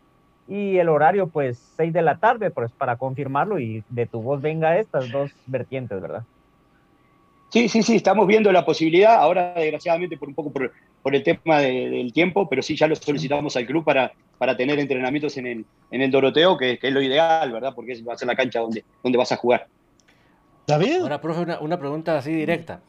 [0.47, 4.41] y el horario pues 6 de la tarde, pues para confirmarlo y de tu voz
[4.41, 6.23] venga estas dos vertientes, ¿verdad?
[7.51, 10.71] Sí, sí, sí, estamos viendo la posibilidad, ahora desgraciadamente por un poco por,
[11.13, 15.35] el tema del tiempo, pero sí ya lo solicitamos al club para, para tener entrenamientos
[15.35, 17.73] en el, en el Doroteo, que, es lo ideal, ¿verdad?
[17.75, 19.67] Porque va a ser la cancha donde, donde vas a jugar.
[20.65, 21.01] ¿David?
[21.01, 22.79] Ahora, profe, una, pregunta así directa.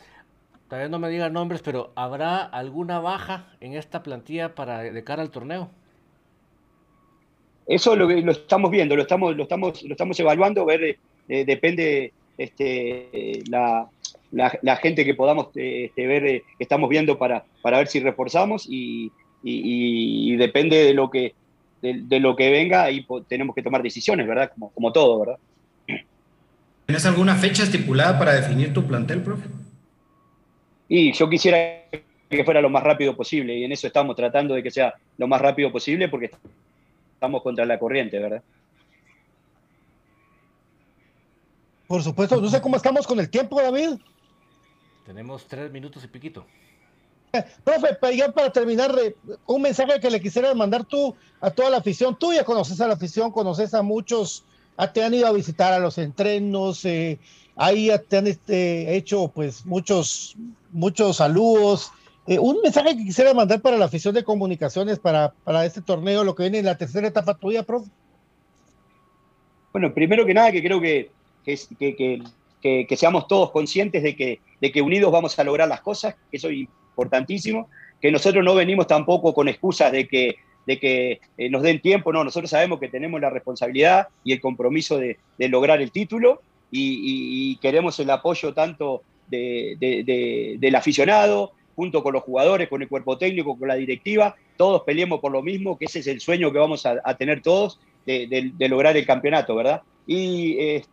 [0.69, 5.23] Todavía no me digan nombres, pero ¿habrá alguna baja en esta plantilla para de cara
[5.23, 5.71] al torneo?
[7.67, 10.99] Eso lo, lo estamos viendo, lo estamos, lo estamos, lo estamos evaluando, ver,
[11.29, 13.89] eh, depende este, la,
[14.33, 18.67] la, gente que podamos este, ver, eh, que estamos viendo para, para ver si reforzamos
[18.69, 19.13] y,
[20.37, 21.35] depende de lo que,
[21.83, 24.51] de, lo que venga, ahí tenemos que tomar decisiones, ¿verdad?
[24.55, 25.39] Como, como todo, ¿verdad?
[26.87, 29.49] ¿Tienes alguna fecha estipulada para definir tu plantel, profe?
[30.89, 31.85] Y yo quisiera
[32.29, 35.29] que fuera lo más rápido posible y en eso estamos tratando de que sea lo
[35.29, 36.31] más rápido posible porque
[37.15, 38.43] estamos contra la corriente, ¿verdad?
[41.87, 43.99] Por supuesto, no sé cómo estamos con el tiempo, David.
[45.05, 46.47] Tenemos tres minutos y piquito.
[47.65, 48.95] Profe, ya para terminar,
[49.47, 52.17] un mensaje que le quisieras mandar tú a toda la afición.
[52.19, 54.45] Tú ya conoces a la afición, conoces a muchos,
[54.93, 57.19] te han ido a visitar a los entrenos, eh,
[57.57, 60.37] ahí te han este, hecho pues muchos,
[60.71, 61.91] muchos saludos.
[62.27, 66.25] Eh, un mensaje que quisiera mandar para la afición de comunicaciones para, para este torneo,
[66.25, 67.91] lo que viene en la tercera etapa tuya, profe.
[69.73, 71.11] Bueno, primero que nada, que creo que,
[71.45, 72.23] que que,
[72.97, 76.49] seamos todos conscientes de que, de que unidos vamos a lograr las cosas, que eso
[76.49, 77.69] es importantísimo,
[78.01, 80.37] que nosotros no venimos tampoco con excusas de que,
[80.67, 84.41] de que eh, nos den tiempo, no, nosotros sabemos que tenemos la responsabilidad y el
[84.41, 92.23] compromiso de, lograr el título y, queremos el apoyo tanto del aficionado, junto con los
[92.23, 96.01] jugadores, con el cuerpo técnico, con la directiva, todos peleemos por lo mismo, que ese
[96.01, 99.83] es el sueño que vamos a, tener todos de, lograr el campeonato, ¿verdad?
[100.07, 100.89] Y este,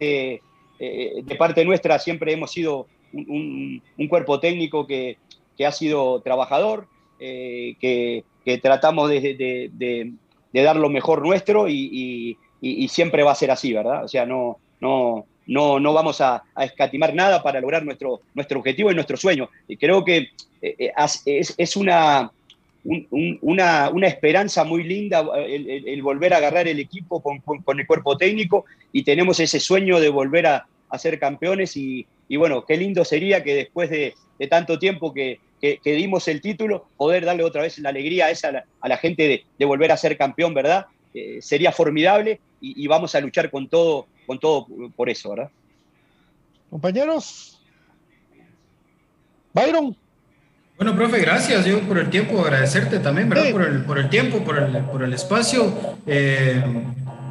[0.00, 0.40] eh,
[0.82, 5.18] de parte nuestra siempre hemos sido un, cuerpo técnico que,
[5.64, 6.88] ha sido trabajador,
[7.20, 8.24] eh, que,
[8.58, 10.12] tratamos de,
[10.52, 12.36] dar lo mejor nuestro y,
[12.88, 14.04] siempre va a ser así, ¿verdad?
[14.04, 18.90] O sea, no, no, no, no vamos a, escatimar nada para lograr nuestro, nuestro objetivo
[18.90, 19.48] y nuestro sueño.
[19.68, 20.28] Y creo que
[20.60, 20.92] eh,
[21.26, 22.30] es, una,
[22.84, 29.04] una, esperanza muy linda el, volver a agarrar el equipo con, el cuerpo técnico y
[29.04, 33.54] tenemos ese sueño de volver a, a ser campeones y, bueno, qué lindo sería que
[33.54, 34.14] después de,
[34.48, 35.40] tanto tiempo que,
[35.84, 39.64] dimos el título, poder darle otra vez la alegría a, esa, a la gente de,
[39.64, 40.86] volver a ser campeón, ¿verdad?
[41.14, 45.50] Eh, sería formidable y, vamos a luchar con todo, con todo por eso, ¿verdad?
[46.68, 47.58] Compañeros.
[49.54, 49.96] Byron.
[50.76, 53.50] Bueno, profe, gracias yo por el tiempo, agradecerte también, ¿verdad?
[53.50, 55.96] Por, el, por el tiempo, por el, por el espacio.
[56.06, 56.62] Eh,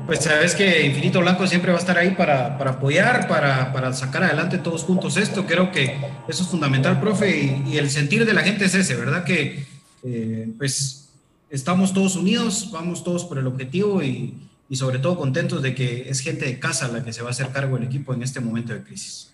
[0.06, 3.93] pues sabes que Infinito Blanco siempre va a estar ahí para, para apoyar, para, para,
[3.93, 5.45] sacar adelante todos juntos esto.
[5.45, 5.97] Creo que
[6.28, 9.24] eso es fundamental, profe, y, el sentir de la gente es ese, ¿verdad?
[9.24, 9.66] Que
[10.04, 11.10] eh, pues
[11.49, 14.36] estamos todos unidos, vamos todos por el objetivo y,
[14.70, 17.32] y, sobre todo contentos de que es gente de casa la que se va a
[17.32, 19.34] hacer cargo del equipo en este momento de crisis.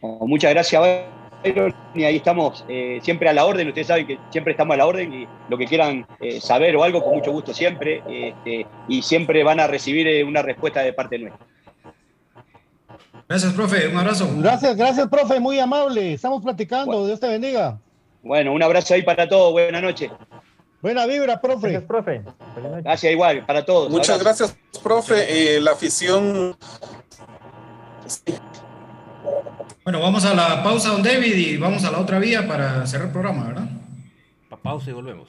[0.00, 1.19] muchas gracias
[1.94, 3.68] y ahí estamos eh, siempre a la orden.
[3.68, 6.82] Ustedes saben que siempre estamos a la orden y lo que quieran eh, saber o
[6.82, 8.02] algo, con mucho gusto siempre.
[8.08, 11.46] Este, y siempre van a recibir eh, una respuesta de parte nuestra.
[13.28, 13.88] Gracias, profe.
[13.88, 14.28] Un abrazo.
[14.36, 15.40] Gracias, gracias, profe.
[15.40, 16.14] Muy amable.
[16.14, 17.06] Estamos platicando.
[17.06, 17.78] Dios te bendiga.
[18.22, 19.52] Bueno, un abrazo ahí para todos.
[19.52, 20.10] Buenas noches.
[20.82, 21.68] Buena vibra, profe.
[21.68, 22.22] Gracias, profe.
[22.82, 23.90] Gracias, igual, para todos.
[23.90, 24.46] Muchas Abrazo.
[24.46, 25.56] gracias, profe.
[25.56, 26.56] Eh, la afición.
[29.84, 33.06] Bueno, vamos a la pausa, don David, y vamos a la otra vía para cerrar
[33.06, 33.68] el programa, ¿verdad?
[34.48, 35.28] Pa pausa y volvemos.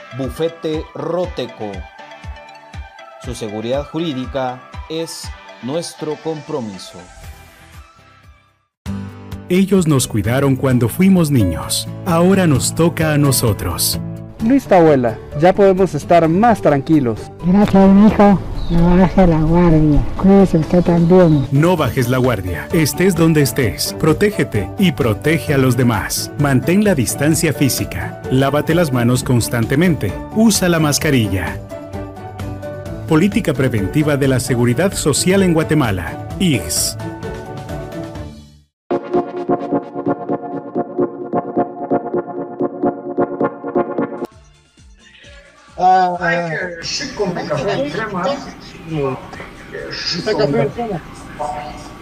[0.17, 1.71] Bufete Roteco.
[3.23, 5.23] Su seguridad jurídica es
[5.63, 6.97] nuestro compromiso.
[9.47, 11.87] Ellos nos cuidaron cuando fuimos niños.
[12.05, 13.99] Ahora nos toca a nosotros.
[14.43, 15.17] Listo, abuela.
[15.39, 17.31] Ya podemos estar más tranquilos.
[17.45, 18.39] Gracias, mijo.
[18.71, 20.01] No baje la guardia.
[20.15, 21.45] Cuídese usted también.
[21.51, 22.69] No bajes la guardia.
[22.71, 23.93] Estés donde estés.
[23.99, 26.31] Protégete y protege a los demás.
[26.39, 28.21] Mantén la distancia física.
[28.31, 30.13] Lávate las manos constantemente.
[30.37, 31.57] Usa la mascarilla.
[33.09, 36.29] Política Preventiva de la Seguridad Social en Guatemala.
[36.39, 36.95] IGS.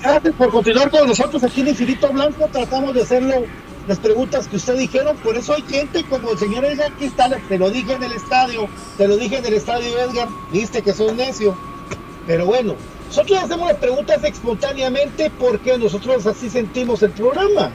[0.01, 2.47] Gracias por continuar con nosotros aquí en Infinito Blanco.
[2.51, 3.45] Tratamos de hacerlo
[3.87, 5.17] las preguntas que usted dijeron.
[5.17, 8.67] Por eso hay gente como el señor Edgar, está, te lo dije en el estadio,
[8.97, 11.55] te lo dije en el estadio Edgar, viste que sos necio.
[12.25, 12.75] Pero bueno,
[13.07, 17.71] nosotros hacemos las preguntas espontáneamente porque nosotros así sentimos el programa.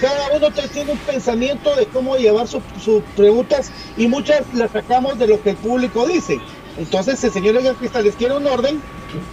[0.00, 2.62] Cada uno tiene un pensamiento de cómo llevar sus
[3.14, 6.40] preguntas y muchas las sacamos de lo que el público dice.
[6.78, 8.80] Entonces, el señor Edgar Cristales quiere un orden,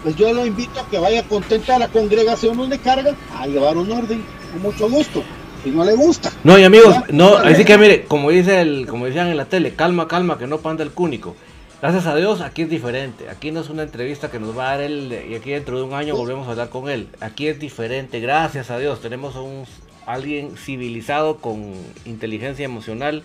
[0.03, 3.77] pues yo lo invito a que vaya contento a la congregación donde carga a llevar
[3.77, 5.23] un orden, con mucho gusto.
[5.63, 6.31] Si no le gusta.
[6.43, 9.73] No, y amigos, no, así que mire, como dice el, como decían en la tele,
[9.75, 11.35] calma, calma, que no panda el cúnico.
[11.81, 13.29] Gracias a Dios, aquí es diferente.
[13.29, 15.83] Aquí no es una entrevista que nos va a dar él y aquí dentro de
[15.83, 17.07] un año volvemos a hablar con él.
[17.21, 19.01] Aquí es diferente, gracias a Dios.
[19.01, 19.65] Tenemos a un
[20.05, 21.73] alguien civilizado con
[22.05, 23.23] inteligencia emocional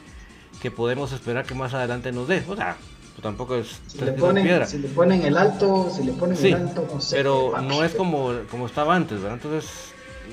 [0.60, 2.44] que podemos esperar que más adelante nos dé.
[2.48, 2.76] O sea,
[3.14, 4.66] pues tampoco es Si le, ponen, piedra.
[4.66, 7.16] si le ponen el alto, si le ponen Sí, el alto, no sé.
[7.16, 9.38] pero no es como, como estaba antes, ¿verdad?
[9.42, 9.70] Entonces,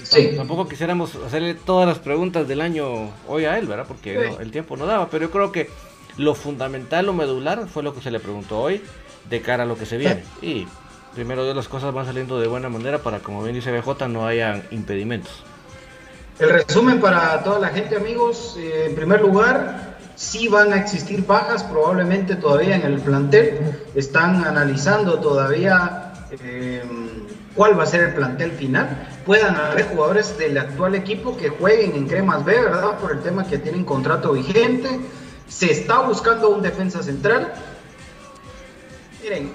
[0.03, 0.29] Sí.
[0.31, 3.85] tam- tampoco quisiéramos hacerle todas las preguntas del año hoy a él, ¿verdad?
[3.87, 4.31] Porque Sí.
[4.35, 5.69] no- el tiempo no daba, pero yo creo que
[6.17, 8.81] lo fundamental, lo medular, fue lo que se le preguntó hoy
[9.29, 10.23] de cara a lo que se viene.
[10.41, 10.65] Y
[11.13, 14.25] primero de las cosas van saliendo de buena manera para, como bien dice BJ, no
[14.25, 15.43] haya impedimentos.
[16.39, 18.55] El resumen para toda la gente, amigos.
[18.57, 19.90] Eh, en primer lugar,
[20.21, 23.75] sí van a existir bajas probablemente todavía en el plantel.
[23.95, 26.83] Están analizando todavía eh,
[27.55, 29.07] cuál va a ser el plantel final.
[29.25, 32.99] Puedan haber jugadores del actual equipo que jueguen en Cremas B, ¿verdad?
[32.99, 34.89] Por el tema que tienen contrato vigente.
[35.47, 37.51] Se está buscando un defensa central.
[39.23, 39.51] Miren,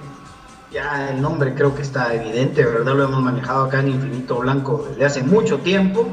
[0.69, 2.93] ya el nombre creo que está evidente, ¿verdad?
[2.93, 6.07] Lo hemos manejado acá en Infinito Blanco desde hace mucho tiempo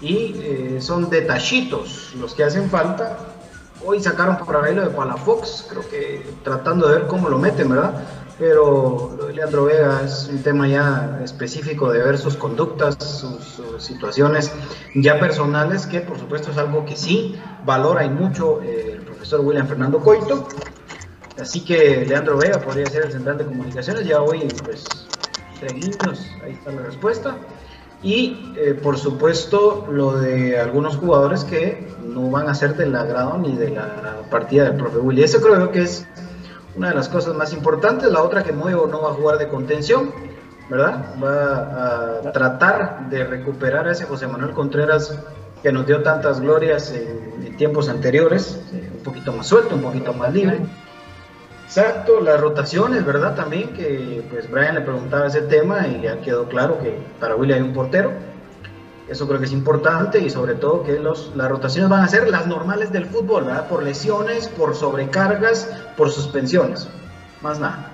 [0.00, 3.31] y eh, son detallitos los que hacen falta.
[3.84, 7.68] Hoy sacaron por ahí lo de Palafox, creo que tratando de ver cómo lo meten,
[7.68, 8.04] ¿verdad?
[8.38, 13.82] Pero lo de Leandro Vega es un tema ya específico de ver sus conductas, sus,
[13.82, 14.52] situaciones
[14.94, 19.40] ya personales, que por supuesto es algo que sí valora y mucho eh, el profesor
[19.40, 20.46] William Fernando Coito.
[21.40, 24.84] Así que Leandro Vega podría ser el central de comunicaciones, ya hoy pues
[25.58, 25.98] tres
[26.44, 27.36] ahí está la respuesta.
[28.02, 33.38] Y eh, por supuesto lo de algunos jugadores que no van a ser del agrado
[33.38, 35.22] ni de la partida del profe Willy.
[35.22, 36.06] Eso creo que es
[36.74, 38.10] una de las cosas más importantes.
[38.10, 40.10] La otra que Moyo no va a jugar de contención,
[40.68, 41.14] ¿verdad?
[41.22, 45.16] Va a tratar de recuperar a ese José Manuel Contreras
[45.62, 50.32] que nos dio tantas glorias en, tiempos anteriores, un poquito más suelto, un poquito más
[50.32, 50.60] libre.
[51.74, 53.34] Exacto, las rotaciones, ¿verdad?
[53.34, 57.54] También que pues Brian le preguntaba ese tema y ya quedó claro que para Willy
[57.54, 58.12] hay un portero.
[59.08, 62.28] Eso creo que es importante y sobre todo que los, las rotaciones van a ser
[62.28, 63.68] las normales del fútbol, ¿verdad?
[63.68, 65.66] Por lesiones, por sobrecargas,
[65.96, 66.88] por suspensiones.
[67.40, 67.90] Más nada.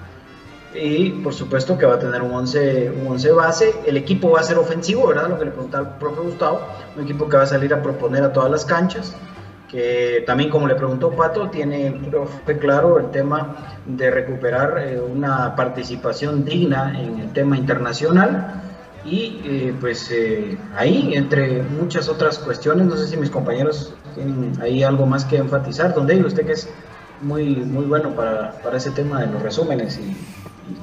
[0.75, 3.75] Y por supuesto que va a tener un 11, un 11 base.
[3.87, 5.29] El equipo va a ser ofensivo, ¿verdad?
[5.29, 6.63] Lo que le preguntaba el profe Gustavo.
[6.97, 9.15] Un equipo que va a salir a proponer a todas las canchas
[9.71, 15.55] que también como le preguntó Pato, tiene profe claro el tema de recuperar eh, una
[15.55, 18.63] participación digna en el tema internacional.
[19.05, 24.53] Y eh, pues eh, ahí entre muchas otras cuestiones, no sé si mis compañeros tienen
[24.61, 26.69] ahí algo más que enfatizar, donde usted que es
[27.23, 30.17] muy, muy bueno para, para ese tema de los resúmenes y,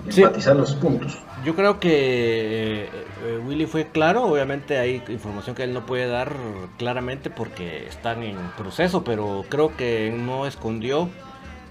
[0.07, 1.17] enfatizar los puntos.
[1.43, 6.35] Yo creo que eh, Willy fue claro, obviamente hay información que él no puede dar
[6.77, 11.09] claramente porque están en proceso, pero creo que no escondió,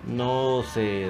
[0.07, 1.09] no se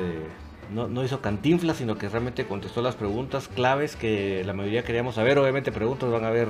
[0.73, 5.39] no, hizo cantinflas, sino que realmente contestó las preguntas claves que la mayoría queríamos saber.
[5.39, 6.49] Obviamente preguntas van a haber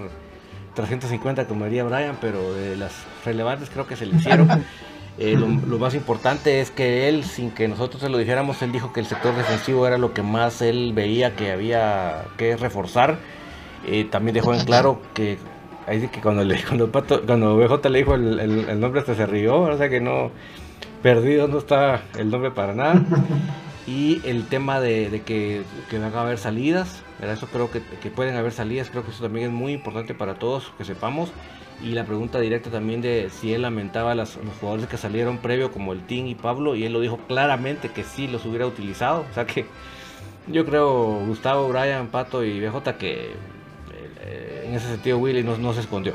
[0.74, 2.92] 350 como diría Brian, pero de las
[3.24, 4.48] relevantes creo que se le hicieron.
[5.16, 8.92] Eh, lo, más importante es que él, sin que nosotros se lo dijéramos, él dijo
[8.92, 13.18] que el sector defensivo era lo que más él veía que había que reforzar.
[13.86, 15.38] Eh, también dejó en claro que
[15.86, 19.76] ahí que cuando le cuando cuando BJ le dijo el, nombre hasta se rió, o
[19.76, 20.30] sea que no
[21.02, 23.04] perdido no está el nombre para nada.
[23.86, 28.34] Y el tema de, que, que, van a haber salidas, eso creo que, que, pueden
[28.34, 31.30] haber salidas, creo que eso también es muy importante para todos que sepamos.
[31.84, 35.70] Y la pregunta directa también de si él lamentaba a los jugadores que salieron previo,
[35.70, 39.26] como el Team y Pablo, y él lo dijo claramente que sí los hubiera utilizado.
[39.30, 39.66] O sea que
[40.46, 43.32] yo creo, Gustavo, Brian, Pato y BJ, que
[44.22, 46.14] eh, en ese sentido Willy no, se escondió.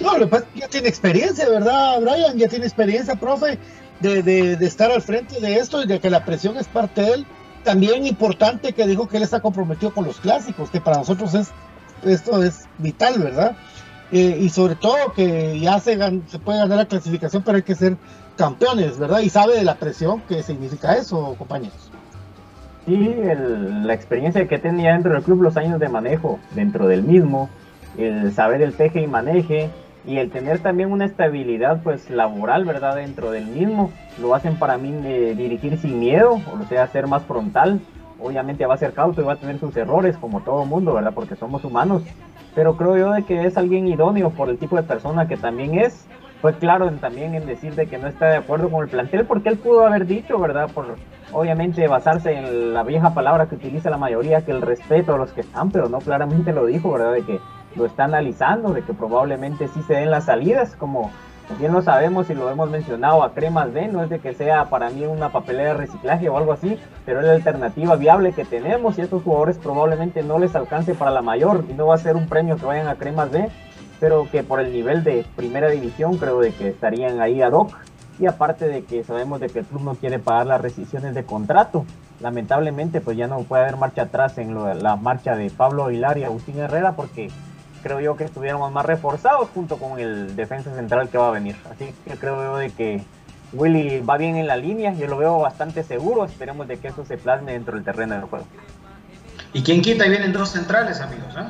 [0.00, 0.18] No,
[0.54, 2.38] ya tiene experiencia, ¿verdad, Brian?
[2.38, 3.58] Ya tiene experiencia, profe,
[4.00, 7.12] de, de, estar al frente de esto y de que la presión es parte de
[7.12, 7.26] él.
[7.64, 11.52] También importante que dijo que él está comprometido con los clásicos, que para nosotros es
[12.04, 13.56] esto es vital, ¿verdad?
[14.12, 15.96] Eh, y sobre todo que ya se,
[16.44, 17.96] puede ganar la clasificación, pero hay que ser
[18.36, 19.20] campeones, ¿verdad?
[19.20, 21.90] Y sabe de la presión que significa eso, compañeros.
[22.86, 23.14] Sí,
[23.82, 27.50] la experiencia que tenía dentro del club, los años de manejo dentro del mismo,
[27.98, 29.70] el saber el teje y maneje
[30.06, 32.94] y el tener también una estabilidad pues laboral, ¿verdad?
[32.94, 33.90] Dentro del mismo,
[34.20, 37.80] lo hacen para mí de dirigir sin miedo, o sea, ser más frontal,
[38.20, 41.12] obviamente va a ser cauto y va a tener sus errores como todo mundo, ¿verdad?
[41.14, 42.02] Porque somos humanos.
[42.54, 45.78] Pero creo yo de que es alguien idóneo por el tipo de persona que también
[45.78, 46.06] es.
[46.40, 49.48] Fue claro también en decir de que no está de acuerdo con el plantel porque
[49.48, 50.70] él pudo haber dicho, ¿verdad?
[50.72, 50.96] Por
[51.32, 55.32] obviamente basarse en la vieja palabra que utiliza la mayoría, que el respeto a los
[55.32, 57.12] que están, pero no claramente lo dijo, ¿verdad?
[57.12, 57.40] De que
[57.74, 61.10] lo está analizando, de que probablemente sí se den las salidas, como
[61.58, 64.66] Bien lo sabemos y lo hemos mencionado a Cremas B, no es de que sea
[64.66, 68.44] para mí una papelera de reciclaje o algo así, pero es la alternativa viable que
[68.44, 71.98] tenemos y estos jugadores probablemente no les alcance para la mayor y no va a
[71.98, 73.48] ser un premio que vayan a Cremas B,
[74.00, 77.72] pero que por el nivel de primera división creo de que estarían ahí ad hoc.
[78.18, 81.24] Y aparte de que sabemos de que el club no quiere pagar las rescisiones de
[81.24, 81.84] contrato,
[82.20, 86.24] lamentablemente pues ya no puede haber marcha atrás en la marcha de Pablo Aguilar y
[86.24, 87.30] Agustín Herrera porque
[87.86, 91.54] creo yo que estuviéramos más reforzados junto con el defensa central que va a venir.
[91.70, 93.00] Así que creo yo de que
[93.52, 97.04] Willy va bien en la línea, yo lo veo bastante seguro, esperemos de que eso
[97.06, 98.44] se plasme dentro del terreno del juego.
[99.52, 101.32] ¿Y quién quita y vienen dos centrales, amigos?
[101.38, 101.46] ¿eh?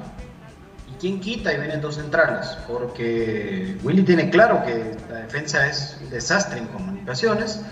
[0.93, 2.59] ¿Y quién quita y vienen dos centrales?
[2.69, 7.63] Porque Willy tiene claro que la defensa es un desastre en comunicaciones.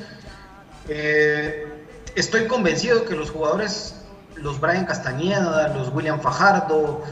[0.88, 1.68] Eh,
[2.14, 3.94] estoy convencido que los jugadores,
[4.36, 7.04] los Brian Castañeda, los William Fajardo,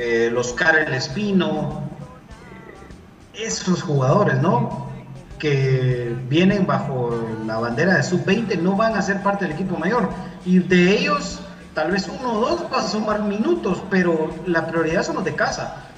[0.00, 1.82] eh, los Karel Espino,
[3.34, 4.86] eh, esos jugadores, ¿no?
[5.40, 10.08] Que vienen bajo la bandera de sub-20 no van a ser parte del equipo mayor.
[10.44, 11.40] Y de ellos,
[11.74, 15.34] tal vez uno o dos van a sumar minutos, pero la prioridad son los de
[15.34, 15.88] casa.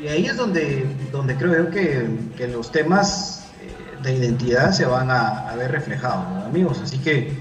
[0.00, 2.08] Y ahí es donde, donde creo yo que,
[2.38, 6.80] que los temas eh, de identidad se van a, ver reflejados, ¿no, amigos.
[6.82, 7.36] Así que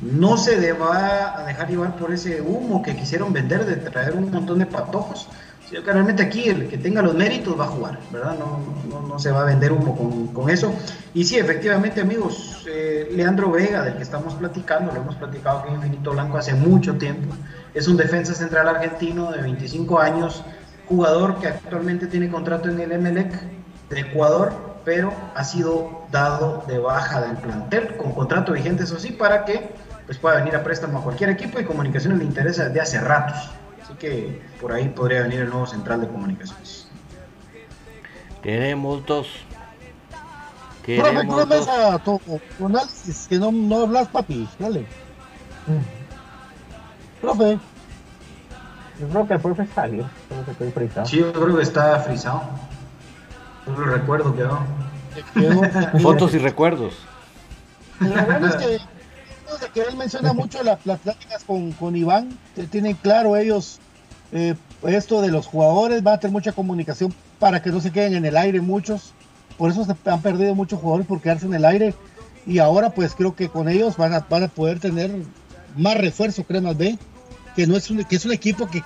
[0.00, 4.30] no se deba a dejar llevar por ese humo que quisieron vender de traer un
[4.30, 5.28] montón de patojos,
[5.68, 8.36] sino que realmente aquí el que tenga los méritos va a jugar, ¿verdad?
[8.38, 10.72] No, no, no se va a vender humo con, con eso.
[11.12, 15.68] Y sí, efectivamente, amigos, eh, Leandro Vega, del que estamos platicando, lo hemos platicado aquí
[15.68, 17.34] en Infinito Blanco hace mucho tiempo,
[17.74, 20.42] es un defensa central argentino de 25 años,
[20.88, 23.32] jugador que actualmente tiene contrato en el Emelec
[23.90, 24.52] de Ecuador,
[24.86, 29.70] pero ha sido dado de baja del plantel con contrato vigente, eso sí, para que
[30.08, 33.50] pues pueda venir a préstamo a cualquier equipo y comunicaciones le interesa desde hace ratos.
[33.82, 36.88] Así que por ahí podría venir el nuevo central de comunicaciones.
[38.42, 39.28] Queremos dos.
[40.08, 41.68] Profe, Queremos ¿cómo ves dos.
[41.68, 42.18] a tu,
[42.56, 43.26] tu análisis?
[43.28, 44.48] Que no, no hablas, papi.
[44.58, 44.86] Dale.
[47.20, 47.58] Profe.
[48.98, 51.06] Yo creo que el profe salió, creo que estoy frisado.
[51.06, 52.44] Sí, yo creo que está frisado.
[53.66, 54.58] No lo recuerdo quedó.
[56.02, 56.94] Fotos y recuerdos.
[58.00, 58.78] Lo bueno es que,
[59.56, 62.38] es que él menciona mucho la- las pláticas con, con Iván,
[62.70, 63.78] tienen claro ellos
[64.32, 64.54] eh,
[64.86, 68.24] esto de los jugadores, va a tener mucha comunicación para que no se queden en
[68.24, 69.12] el aire muchos,
[69.56, 71.94] por eso se han perdido muchos jugadores por quedarse en el aire.
[72.46, 75.10] Y ahora pues creo que con ellos van a, poder tener
[75.76, 76.96] más refuerzo, Cremas B,
[77.54, 78.82] que, no es un, que es un equipo que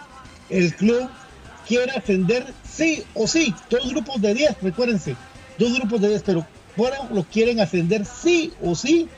[0.49, 1.09] el club
[1.67, 5.15] quiere ascender sí o sí, dos grupos de 10, recuérdense,
[5.59, 9.09] dos grupos de 10, pero fuera lo quieren ascender sí o sí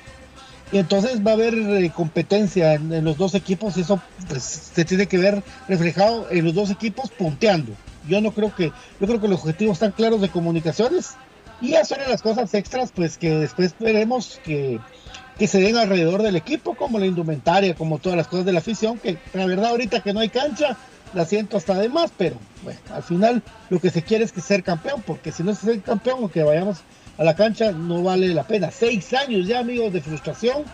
[0.72, 4.84] y entonces va a haber eh, competencia en, los dos equipos y eso pues, se
[4.84, 7.72] tiene que ver reflejado en los dos equipos punteando.
[8.08, 11.14] Yo no creo que, yo creo que los objetivos están claros de comunicaciones
[11.60, 14.80] y ya son las cosas extras pues que después veremos que,
[15.38, 18.58] que se den alrededor del equipo, como la indumentaria, como todas las cosas de la
[18.58, 20.76] afición, que la verdad ahorita que no hay cancha,
[21.14, 24.40] la siento hasta de más, pero bueno, al final lo que se quiere es que
[24.40, 26.78] ser campeón, porque si no se ser campeón o que vayamos
[27.16, 28.70] a la cancha no vale la pena.
[28.70, 30.64] Seis años ya, amigos, de frustración,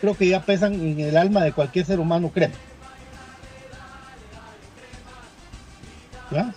[0.00, 2.50] creo que ya pesan en el alma de cualquier ser humano, creo.
[6.30, 6.54] ¿Ya?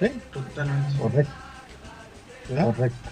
[0.00, 0.08] ¿Sí?
[0.32, 0.98] Totalmente.
[0.98, 1.32] Correcto.
[2.54, 2.64] ¿Ya?
[2.64, 3.08] Correcto.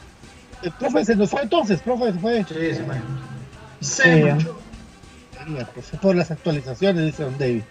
[0.63, 2.45] El profe se nos fue entonces, profe se fue.
[2.45, 2.97] Sí, se fue.
[3.81, 4.03] Sí,
[5.57, 7.63] ya, pues, por las actualizaciones, dice Don David.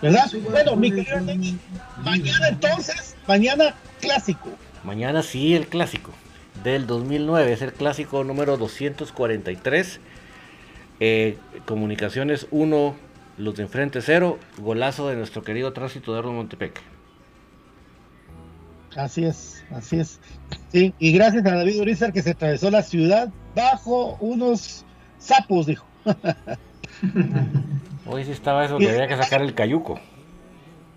[0.00, 0.30] ¿Verdad?
[0.50, 1.56] Bueno, mi querido David,
[2.02, 4.50] mañana entonces, mañana clásico.
[4.84, 6.12] Mañana sí el clásico
[6.62, 10.00] del 2009, es el clásico número 243.
[11.00, 12.94] Eh, comunicaciones 1,
[13.38, 16.80] los de enfrente 0, golazo de nuestro querido tránsito de Erdo Montepec.
[18.96, 20.20] Así es, así es.
[20.68, 24.84] Sí, y gracias a David Urizar que se atravesó la ciudad bajo unos
[25.18, 25.86] sapos, dijo.
[28.06, 29.98] Hoy sí estaba eso que había que sacar el cayuco.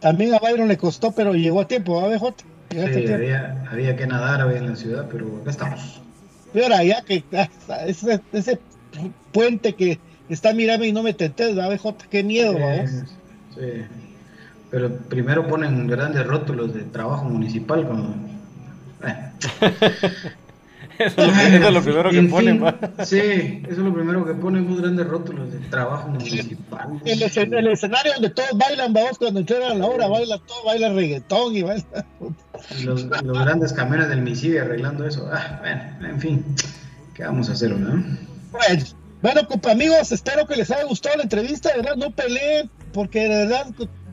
[0.01, 2.35] También a Byron le costó, pero llegó a tiempo, ¿va, BJ?
[2.71, 6.01] Sí, a había, había que nadar había en la ciudad, pero acá estamos.
[6.53, 7.23] Pero ya que
[7.85, 8.59] ese, ese
[9.31, 11.95] puente que está mirando y no me tentés, ¿va, BJ?
[12.09, 12.89] Qué miedo, ¿va, vos?
[13.55, 13.83] Sí.
[14.71, 18.15] Pero primero ponen grandes rótulos de trabajo municipal cuando...
[19.07, 19.31] eh.
[20.97, 22.55] Eso es lo, eso es lo primero que En ponen.
[22.55, 23.05] fin, va.
[23.05, 27.01] Sí, eso es lo primero que ponen, unos grandes rótulos de trabajo municipal.
[27.03, 30.63] El, escen- el escenario donde todos bailan, vamos, cuando entregan a la hora, bailan todo,
[30.65, 31.85] bailan reggaetón y bailan.
[32.83, 35.29] Los, grandes camiones del MISID arreglando eso.
[35.31, 36.45] Ah, bueno, en fin,
[37.13, 38.03] ¿qué vamos a hacer, no?
[38.51, 38.85] Bueno,
[39.21, 43.29] bueno, compa, amigos, espero que les haya gustado la entrevista, verdad, no peleen, porque de
[43.29, 43.65] verdad,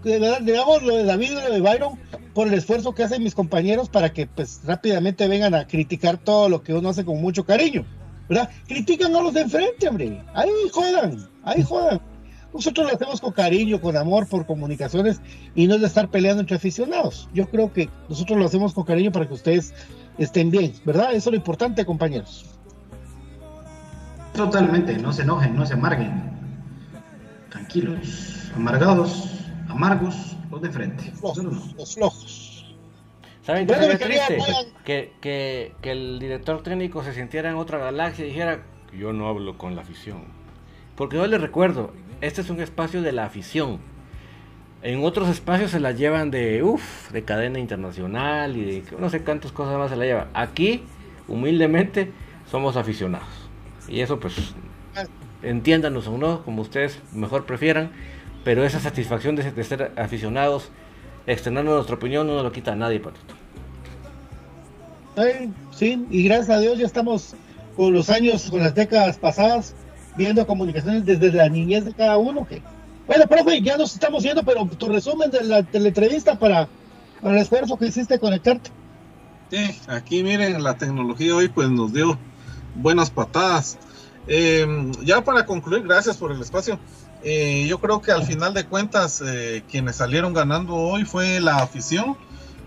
[0.05, 1.98] de verdad, digamos lo de David y lo de Byron,
[2.35, 6.48] por el esfuerzo que hacen mis compañeros para que pues rápidamente vengan a criticar todo
[6.48, 7.85] lo que uno hace con mucho cariño,
[8.28, 8.48] ¿verdad?
[8.66, 12.01] Critican a los de enfrente, hombre, ahí jodan, ahí jodan.
[12.53, 15.20] Nosotros lo hacemos con cariño, con amor, por comunicaciones
[15.55, 17.29] y no es de estar peleando entre aficionados.
[17.33, 19.74] Yo creo que nosotros lo hacemos con cariño para que ustedes
[20.19, 21.15] estén bien, ¿verdad?
[21.15, 22.47] Eso es lo importante, compañeros.
[24.35, 26.31] Totalmente, no se enojen, no se amarguen.
[27.51, 29.29] Tranquilos, amargados,
[29.69, 31.12] amargos, los de frente.
[31.77, 32.74] Los flojos.
[33.43, 34.39] ¿Saben qué Bueno, triste?
[34.85, 38.62] Que, que, que el director técnico se sintiera en otra galaxia y dijera,
[38.97, 40.24] yo no hablo con la afición.
[40.97, 41.93] Porque yo les recuerdo,
[42.23, 43.78] este es un espacio de la afición.
[44.82, 49.23] En otros espacios se la llevan de, uff, de cadena internacional y de no sé
[49.23, 50.28] cuántas cosas más se la llevan.
[50.32, 50.85] Aquí,
[51.28, 52.11] humildemente,
[52.51, 53.28] somos aficionados.
[53.89, 54.55] Y eso pues,
[55.43, 57.90] entiéndanos o no, como ustedes mejor prefieran,
[58.44, 60.70] pero esa satisfacción de, ser aficionados,
[61.27, 63.35] externando nuestra opinión, no nos lo quita a nadie, Patito.
[65.73, 67.35] Sí, y gracias a Dios ya estamos
[67.77, 69.74] con los años, con las décadas pasadas,
[70.16, 72.47] viendo comunicaciones desde la niñez de cada uno.
[73.06, 76.68] Bueno, profe, ya nos estamos yendo, pero tu resumen de la, de la entrevista para,
[77.20, 78.70] para el esfuerzo que hiciste conectarte.
[79.51, 82.18] Sí, aquí miren, la tecnología hoy pues nos dio
[82.76, 83.76] buenas patadas.
[84.26, 84.66] Eh,
[85.05, 86.78] ya para concluir, gracias por el espacio.
[87.24, 91.56] Eh, yo creo que al final de cuentas, eh, quienes salieron ganando hoy fue la
[91.59, 92.16] afición,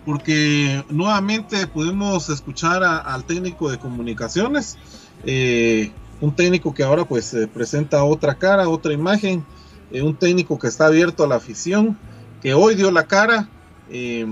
[0.06, 4.78] porque nuevamente pudimos escuchar a- al técnico de comunicaciones,
[5.26, 5.92] eh,
[6.22, 9.44] un técnico que ahora pues eh, presenta otra cara, otra imagen,
[9.92, 11.98] eh, un técnico que está abierto a la afición,
[12.42, 13.48] que hoy dio la cara.
[13.90, 14.26] eh,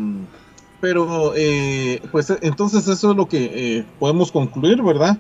[0.80, 5.18] pero eh, pues entonces eso es lo que podemos concluir, ¿verdad?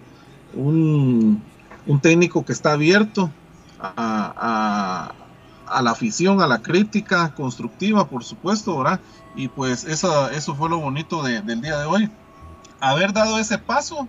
[0.53, 1.41] Un,
[2.01, 3.29] técnico que está abierto
[3.79, 5.13] a,
[5.81, 8.99] la afición, a la crítica constructiva, por supuesto, ¿verdad?
[9.37, 12.09] Y pues eso, fue lo bonito de- del día de hoy.
[12.81, 14.05] Haber dado ese paso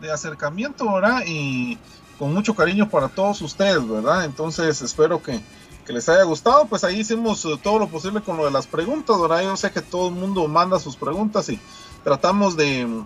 [0.00, 1.22] de acercamiento, ¿verdad?
[1.26, 1.78] Y
[2.18, 4.24] con mucho cariño para todos ustedes, ¿verdad?
[4.24, 5.40] Entonces espero que,
[5.86, 6.66] que les haya gustado.
[6.66, 9.42] Pues ahí hicimos eh, todo lo posible con lo de las preguntas, ¿verdad?
[9.42, 11.60] Yo sé que todo el mundo manda sus preguntas y
[12.04, 13.02] tratamos de,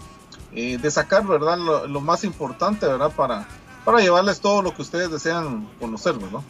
[0.54, 1.58] eh, de sacar, ¿verdad?
[1.58, 3.12] Lo, lo más importante, ¿verdad?
[3.12, 3.46] Para,
[3.84, 6.40] para llevarles todo lo que ustedes desean conocer, ¿verdad?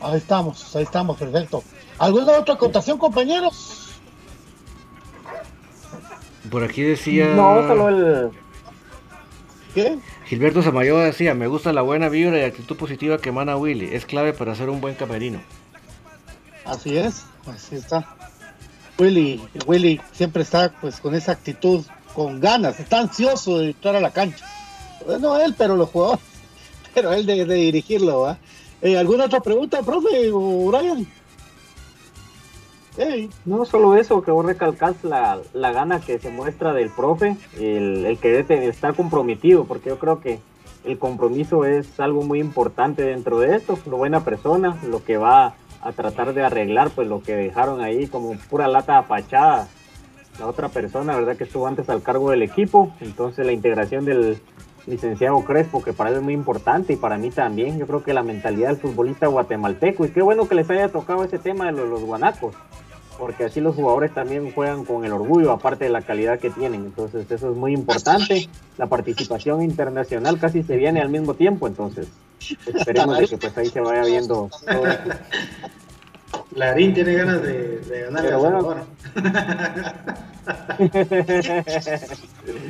[0.00, 1.64] Ahí estamos, ahí estamos, perfecto.
[1.98, 3.90] ¿Alguna otra acotación, compañeros?
[6.50, 7.34] Por aquí decía.
[7.34, 8.30] No, solo el.
[9.78, 9.96] ¿Qué?
[10.26, 13.90] Gilberto Samayoa decía: Me gusta la buena vibra y actitud positiva que emana Willy.
[13.92, 15.40] Es clave para ser un buen camerino.
[16.64, 18.04] Así es, así está.
[18.98, 24.00] Willy, Willy siempre está pues con esa actitud, con ganas, está ansioso de entrar a
[24.00, 24.44] la cancha.
[25.20, 26.24] No él, pero los jugadores,
[26.94, 28.36] pero él de, de dirigirlo.
[28.82, 31.06] Eh, ¿Alguna otra pregunta, profe o Brian?
[33.44, 38.04] No solo eso, que vos recalcás la, la gana que se muestra del profe, el,
[38.04, 40.40] el querer estar comprometido, porque yo creo que
[40.84, 45.54] el compromiso es algo muy importante dentro de esto, lo buena persona, lo que va
[45.80, 49.68] a tratar de arreglar, pues lo que dejaron ahí como pura lata apachada.
[50.38, 51.36] La otra persona, ¿verdad?
[51.36, 54.40] Que estuvo antes al cargo del equipo, entonces la integración del
[54.86, 58.14] licenciado Crespo, que para él es muy importante y para mí también, yo creo que
[58.14, 61.72] la mentalidad del futbolista guatemalteco, y qué bueno que les haya tocado ese tema de
[61.72, 62.54] los, los guanacos,
[63.18, 66.84] porque así los jugadores también juegan con el orgullo, aparte de la calidad que tienen.
[66.84, 68.48] Entonces, eso es muy importante.
[68.76, 72.06] La participación internacional casi se viene al mismo tiempo, entonces
[72.72, 75.10] esperemos de que pues ahí se vaya viendo todo esto.
[76.54, 78.60] Larín tiene ganas de, de ganar Pero el bueno.
[78.60, 78.86] Salvador.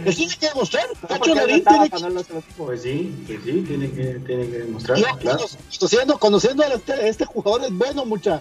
[0.05, 0.85] ¿Les tiene que demostrar?
[1.09, 2.67] Pacho Larín tiene que- con el otro equipo.
[2.67, 4.99] Pues sí, pues sí, tiene que, tiene que demostrar.
[4.99, 5.45] Yo, claro.
[5.79, 8.41] conociendo, conociendo a este, este jugador es bueno, mucha.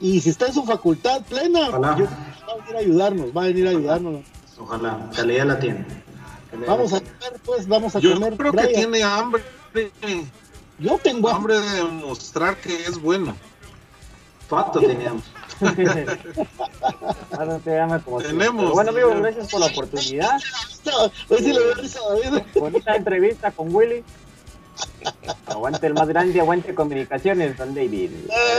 [0.00, 1.96] Y si está en su facultad plena, Ojalá.
[1.98, 4.20] yo- va a venir a ayudarnos, va a venir a ayudarnos.
[4.58, 5.86] Ojalá, calidad la tiene.
[6.50, 8.36] Calidad Vamos la a comer, pues, vamos a Yo comer.
[8.36, 9.42] creo que tiene hambre.
[10.78, 13.36] Yo tengo hambre de demostrar que es bueno.
[14.48, 15.22] Facto teníamos.
[17.32, 18.20] Ahora te llama como.
[18.20, 18.62] Tenemos.
[18.64, 20.40] Pero bueno, amigos, gracias por la oportunidad.
[22.54, 24.02] Bonita entrevista con Willy.
[25.46, 28.10] Aguante el más grande, aguante comunicaciones, San David.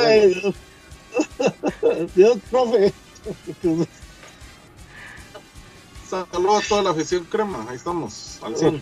[0.06, 0.54] Ay,
[2.16, 2.38] Dios.
[2.50, 2.94] Profe.
[6.10, 7.66] Saludos a toda la afición crema.
[7.70, 8.40] Ahí estamos.
[8.44, 8.82] Al 100.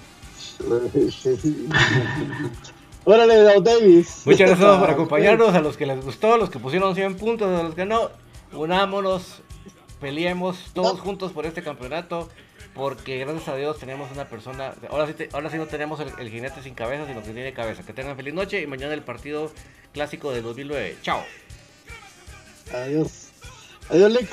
[3.06, 4.22] Órale, Don Davis.
[4.26, 7.60] Muchas gracias por acompañarnos, a los que les gustó, a los que pusieron 100 puntos,
[7.60, 8.10] a los que no.
[8.52, 9.41] Unámonos,
[10.02, 12.27] peleemos todos juntos por este campeonato,
[12.73, 14.73] porque gracias a Dios tenemos una persona.
[14.90, 17.53] Ahora sí, te- ahora sí no tenemos el, el jinete sin cabeza, sino que tiene
[17.53, 17.84] cabeza.
[17.84, 19.52] Que tengan feliz noche y mañana el partido
[19.94, 20.98] clásico del 2009.
[21.03, 21.23] Chao.
[22.74, 23.30] Adiós.
[23.90, 24.30] Adiós, Lick.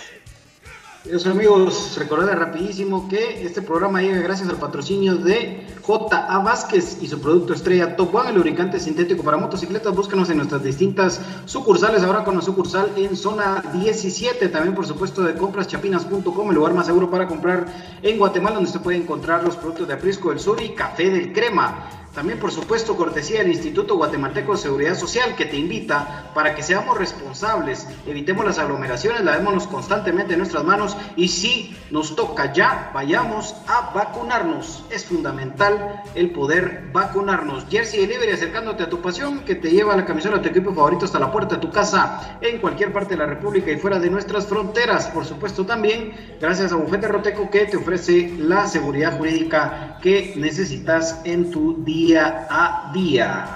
[1.07, 6.39] Adiós amigos, recordad rapidísimo que este programa llega gracias al patrocinio de J.A.
[6.41, 9.95] Vázquez y su producto estrella Top One, el lubricante sintético para motocicletas.
[9.95, 15.23] Búscanos en nuestras distintas sucursales, ahora con la sucursal en zona 17, también por supuesto
[15.23, 17.67] de compraschapinas.com, el lugar más seguro para comprar
[18.03, 21.33] en Guatemala, donde usted puede encontrar los productos de Aprisco del Sur y Café del
[21.33, 22.06] Crema.
[22.17, 26.63] También por supuesto cortesía del Instituto Guatemalteco de Seguridad Social que te invita para que
[26.63, 32.91] seamos responsables, evitemos las aglomeraciones, lavémonos constantemente en nuestras manos y si nos toca ya,
[32.95, 34.83] vayamos a vacunarnos.
[34.89, 37.67] Es fundamental el poder vacunarnos.
[37.69, 41.05] Jersey Delivery acercándote a tu pasión que te lleva la camisola de tu equipo favorito
[41.05, 44.09] hasta la puerta de tu casa en cualquier parte de la República y fuera de
[44.09, 45.09] nuestras fronteras.
[45.09, 51.21] Por supuesto también gracias a Bufete Roteco que te ofrece la seguridad jurídica que necesitas
[51.25, 53.47] en tu día a día.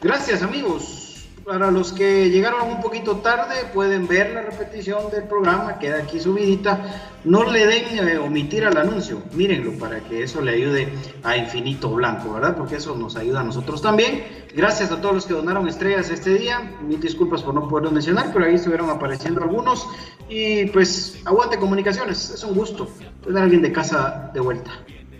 [0.00, 1.00] Gracias amigos.
[1.44, 6.18] Para los que llegaron un poquito tarde, pueden ver la repetición del programa, queda aquí
[6.18, 6.80] subidita.
[7.24, 10.88] No le den eh, omitir al anuncio, mírenlo para que eso le ayude
[11.22, 12.56] a Infinito Blanco, ¿verdad?
[12.56, 14.24] Porque eso nos ayuda a nosotros también.
[14.54, 16.60] Gracias a todos los que donaron estrellas este día.
[16.80, 19.86] Mil disculpas por no poderlo mencionar, pero ahí estuvieron apareciendo algunos.
[20.30, 22.88] Y pues, aguante comunicaciones, es un gusto
[23.22, 24.70] tener a alguien de casa de vuelta.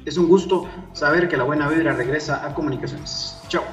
[0.05, 3.39] Es un gusto saber que la buena vibra regresa a comunicaciones.
[3.49, 3.65] Chao.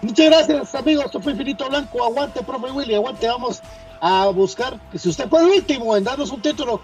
[0.00, 1.06] Muchas gracias, amigos.
[1.06, 2.04] Esto fue Infinito Blanco.
[2.04, 2.94] Aguante, profe Willy.
[2.94, 3.26] Aguante.
[3.28, 3.62] Vamos
[4.00, 6.80] a buscar que si usted fue el último en darnos un título,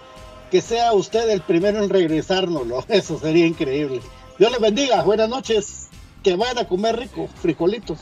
[0.51, 2.83] que sea usted el primero en regresárnoslo.
[2.87, 4.01] Eso sería increíble.
[4.37, 5.01] Dios les bendiga.
[5.03, 5.89] Buenas noches.
[6.23, 7.27] Que vayan a comer rico.
[7.41, 7.99] Frijolitos.